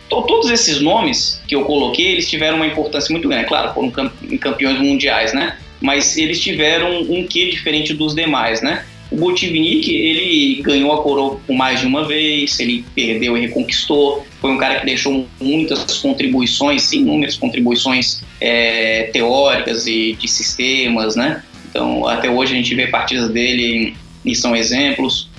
[0.09, 3.47] to- Todos esses nomes que eu coloquei, eles tiveram uma importância muito grande.
[3.47, 5.57] Claro, foram cam- campeões mundiais, né?
[5.85, 8.83] Mas eles tiveram um quê diferente dos demais, né?
[9.11, 14.25] O Botvinnik, ele ganhou a coroa por mais de uma vez, ele perdeu e reconquistou.
[14.41, 21.43] Foi um cara que deixou muitas contribuições, inúmeras contribuições é, teóricas e de sistemas, né?
[21.69, 25.29] Então, até hoje a gente vê partidas dele e são exemplos.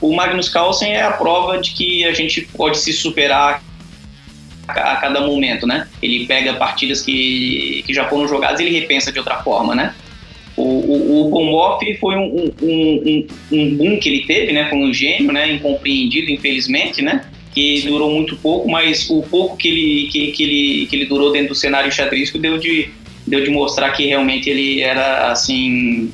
[0.00, 3.62] O Magnus Carlsen é a prova de que a gente pode se superar
[4.68, 5.88] a cada momento, né?
[6.02, 9.94] Ele pega partidas que, que já foram jogadas e ele repensa de outra forma, né?
[10.56, 14.68] O, o, o foi um, um, um, um boom que ele teve, né?
[14.68, 15.52] Foi um gênio, né?
[15.52, 17.24] Incompreendido, infelizmente, né?
[17.54, 21.32] Que durou muito pouco, mas o pouco que ele, que, que ele, que ele durou
[21.32, 22.90] dentro do cenário xadrístico deu de,
[23.26, 26.12] deu de mostrar que realmente ele era, assim,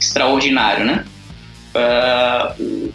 [0.00, 1.04] extraordinário, né?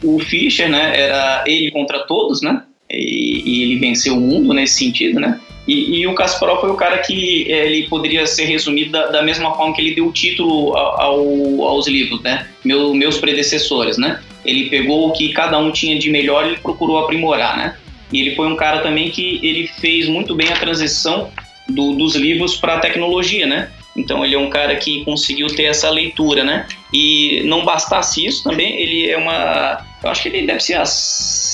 [0.03, 0.99] O, o Fischer, né?
[0.99, 2.63] Era ele contra todos, né?
[2.93, 5.39] E, ele venceu o mundo nesse sentido, né?
[5.67, 9.21] E, e o Kasparov foi o cara que eh, ele poderia ser resumido da, da
[9.21, 12.47] mesma forma que ele deu o título ao- aos livros, né?
[12.65, 14.19] Meu, meus predecessores, né?
[14.43, 17.75] Ele pegou o que cada um tinha de melhor e procurou aprimorar, né?
[18.11, 21.29] E ele foi um cara também que ele fez muito bem a transição
[21.69, 23.69] do- dos livros para a tecnologia, né?
[23.95, 26.65] Então ele é um cara que conseguiu ter essa leitura, né?
[26.93, 29.85] E não bastasse isso também, ele é uma.
[30.03, 30.85] Eu acho que ele deve ser a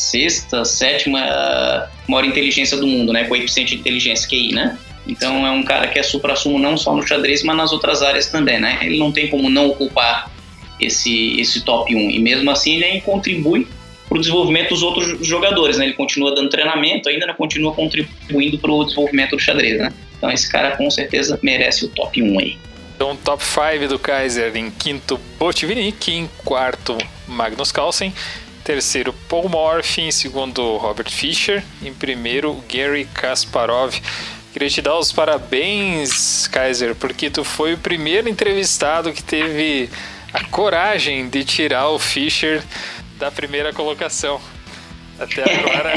[0.09, 1.19] sexta, sétima
[2.07, 3.25] maior inteligência do mundo, né?
[3.25, 4.77] Coeficiente de inteligência, QI, né?
[5.07, 8.27] Então é um cara que é supra-sumo não só no xadrez, mas nas outras áreas
[8.27, 8.79] também, né?
[8.81, 10.31] Ele não tem como não ocupar
[10.79, 12.11] esse, esse top 1.
[12.11, 13.67] E mesmo assim ele contribui
[14.07, 15.85] para o desenvolvimento dos outros jogadores, né?
[15.85, 19.93] Ele continua dando treinamento, ainda continua contribuindo para o desenvolvimento do xadrez, né?
[20.17, 22.57] Então esse cara com certeza merece o top 1 aí.
[22.95, 26.97] Então, top 5 do Kaiser em quinto, Botvinnik, em quarto,
[27.27, 28.11] Magnus Carlsen,
[28.67, 33.95] terceiro, Paul Morphy, em segundo, Robert Fischer, em primeiro, Gary Kasparov.
[34.51, 39.89] Queria te dar os parabéns, Kaiser, porque tu foi o primeiro entrevistado que teve
[40.33, 42.61] a coragem de tirar o Fischer
[43.17, 44.41] da primeira colocação.
[45.17, 45.93] Até agora,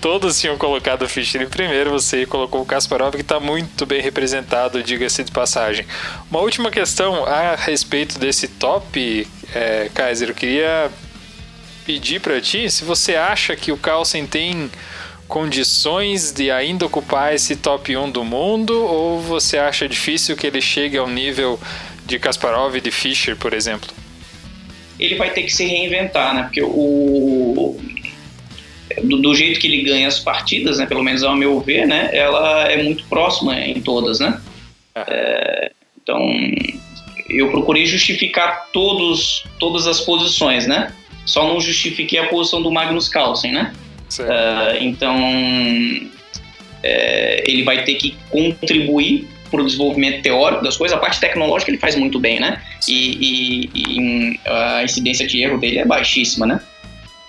[0.00, 4.00] todos tinham colocado o Fischer em primeiro, você colocou o Kasparov, que está muito bem
[4.00, 5.84] representado, diga-se de passagem.
[6.30, 10.88] Uma última questão a respeito desse top, é, Kaiser, eu queria
[11.84, 14.70] pedir para ti se você acha que o Carlsen tem
[15.28, 20.60] condições de ainda ocupar esse top 1 do mundo ou você acha difícil que ele
[20.60, 21.58] chegue ao nível
[22.04, 23.88] de Kasparov e de Fischer, por exemplo?
[24.98, 26.42] Ele vai ter que se reinventar, né?
[26.42, 27.80] Porque o
[29.02, 32.10] do, do, jeito que ele ganha as partidas, né, pelo menos ao meu ver, né,
[32.12, 34.40] ela é muito próxima em todas, né?
[34.94, 35.72] É,
[36.02, 36.20] então,
[37.30, 40.92] eu procurei justificar todos, todas as posições, né?
[41.24, 43.72] Só não justifiquei a posição do Magnus Carlsen, né?
[44.20, 45.16] É, então,
[46.82, 50.96] é, ele vai ter que contribuir para o desenvolvimento teórico das coisas.
[50.96, 52.60] A parte tecnológica ele faz muito bem, né?
[52.88, 56.60] E, e, e a incidência de erro dele é baixíssima, né?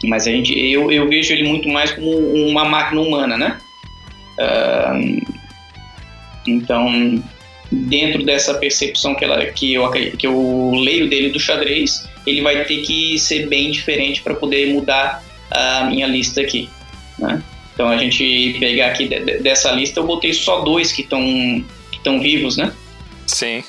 [0.06, 3.58] Mas a gente, eu, eu vejo ele muito mais como uma máquina humana, né?
[4.40, 5.34] Uh,
[6.48, 7.24] então,
[7.74, 12.64] dentro dessa percepção que, ela, que, eu, que eu leio dele do xadrez, ele vai
[12.66, 16.70] ter que ser bem diferente para poder mudar a minha lista aqui,
[17.20, 17.42] né?
[17.74, 19.08] Então, a gente pegar aqui
[19.42, 21.20] dessa lista, eu botei só dois que estão
[21.92, 22.72] que vivos, né?
[23.26, 23.64] Sim.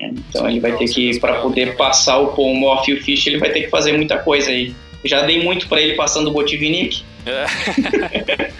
[0.00, 3.50] Então, ele vai ter que, para poder passar o Morph e o Fish, ele vai
[3.50, 4.74] ter que fazer muita coisa aí.
[5.04, 7.02] Já dei muito para ele passando o Botvinnik.
[7.26, 8.50] É.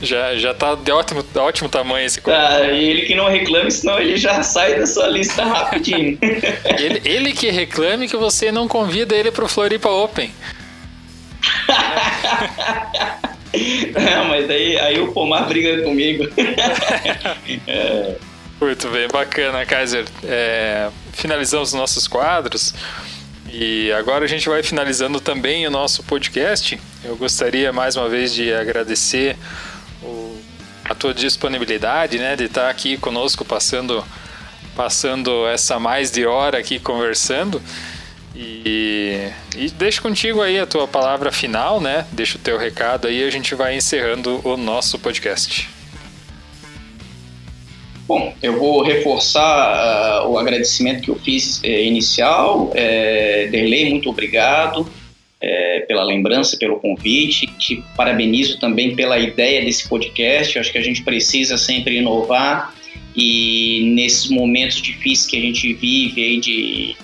[0.02, 3.98] já, já tá de ótimo, de ótimo tamanho esse tá, ele que não reclame, senão
[3.98, 6.18] ele já sai da sua lista rapidinho.
[6.78, 10.32] ele, ele que reclame que você não convida ele pro Floripa Open.
[13.94, 16.24] não, mas aí, aí o Pomar briga comigo.
[17.66, 18.16] é.
[18.60, 20.04] Muito bem, bacana, Kaiser.
[20.24, 22.74] É, finalizamos nossos quadros.
[23.60, 26.78] E agora a gente vai finalizando também o nosso podcast.
[27.02, 29.36] Eu gostaria mais uma vez de agradecer
[30.00, 30.40] o,
[30.84, 34.04] a tua disponibilidade, né, de estar aqui conosco passando
[34.76, 37.60] passando essa mais de hora aqui conversando.
[38.32, 42.06] E, e deixo contigo aí a tua palavra final, né?
[42.12, 45.68] Deixa o teu recado aí e a gente vai encerrando o nosso podcast.
[48.08, 52.72] Bom, eu vou reforçar uh, o agradecimento que eu fiz eh, inicial.
[52.74, 54.90] É, Derlei, muito obrigado
[55.38, 57.46] é, pela lembrança, pelo convite.
[57.58, 60.56] Te parabenizo também pela ideia desse podcast.
[60.56, 62.74] Eu acho que a gente precisa sempre inovar
[63.14, 66.96] e nesses momentos difíceis que a gente vive aí de,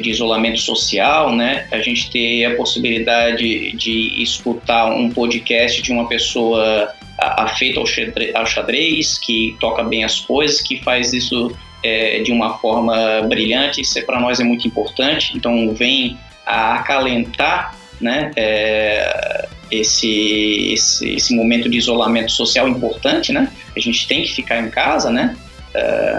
[0.00, 6.08] de isolamento social, né, a gente ter a possibilidade de escutar um podcast de uma
[6.08, 12.58] pessoa afeito ao xadrez, que toca bem as coisas, que faz isso é, de uma
[12.58, 15.32] forma brilhante, isso é, para nós é muito importante.
[15.36, 23.50] Então vem a acalentar né, é, esse, esse, esse, momento de isolamento social importante, né?
[23.74, 25.36] A gente tem que ficar em casa, né?
[25.74, 26.18] É,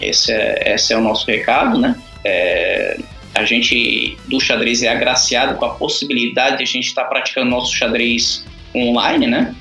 [0.00, 1.96] esse, é, esse é o nosso recado, né?
[2.24, 2.98] É,
[3.34, 7.50] a gente do xadrez é agraciado com a possibilidade de a gente estar tá praticando
[7.50, 9.54] nosso xadrez online, né?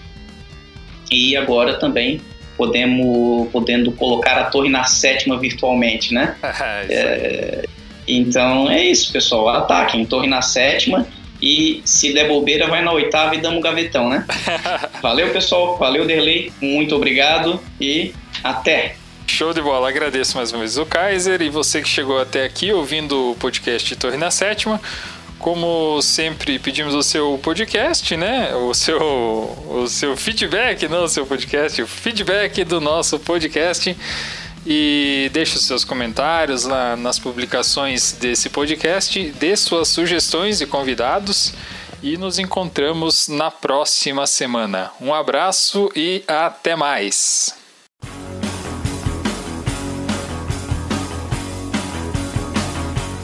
[1.12, 2.22] E agora também
[2.58, 6.36] podemos podendo colocar a torre na sétima virtualmente, né?
[6.44, 7.64] É, é,
[8.08, 9.50] então é isso, pessoal.
[9.50, 11.06] Ataquem, torre na sétima
[11.42, 14.26] e se der bobeira vai na oitava e damos gavetão, né?
[15.02, 15.78] Valeu, pessoal.
[15.78, 16.52] Valeu, Derlei.
[16.62, 18.96] Muito obrigado e até.
[19.28, 22.72] Show de bola, agradeço mais uma vez o Kaiser e você que chegou até aqui
[22.72, 24.80] ouvindo o podcast Torre na Sétima.
[25.40, 28.56] Como sempre, pedimos o seu podcast, né?
[28.56, 33.96] O seu, o seu feedback, não o seu podcast, o feedback do nosso podcast.
[34.66, 41.54] E deixe os seus comentários lá nas publicações desse podcast, dê suas sugestões e convidados.
[42.02, 44.92] E nos encontramos na próxima semana.
[45.00, 47.56] Um abraço e até mais!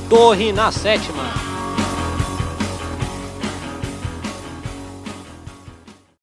[0.09, 1.52] Torre na Sétima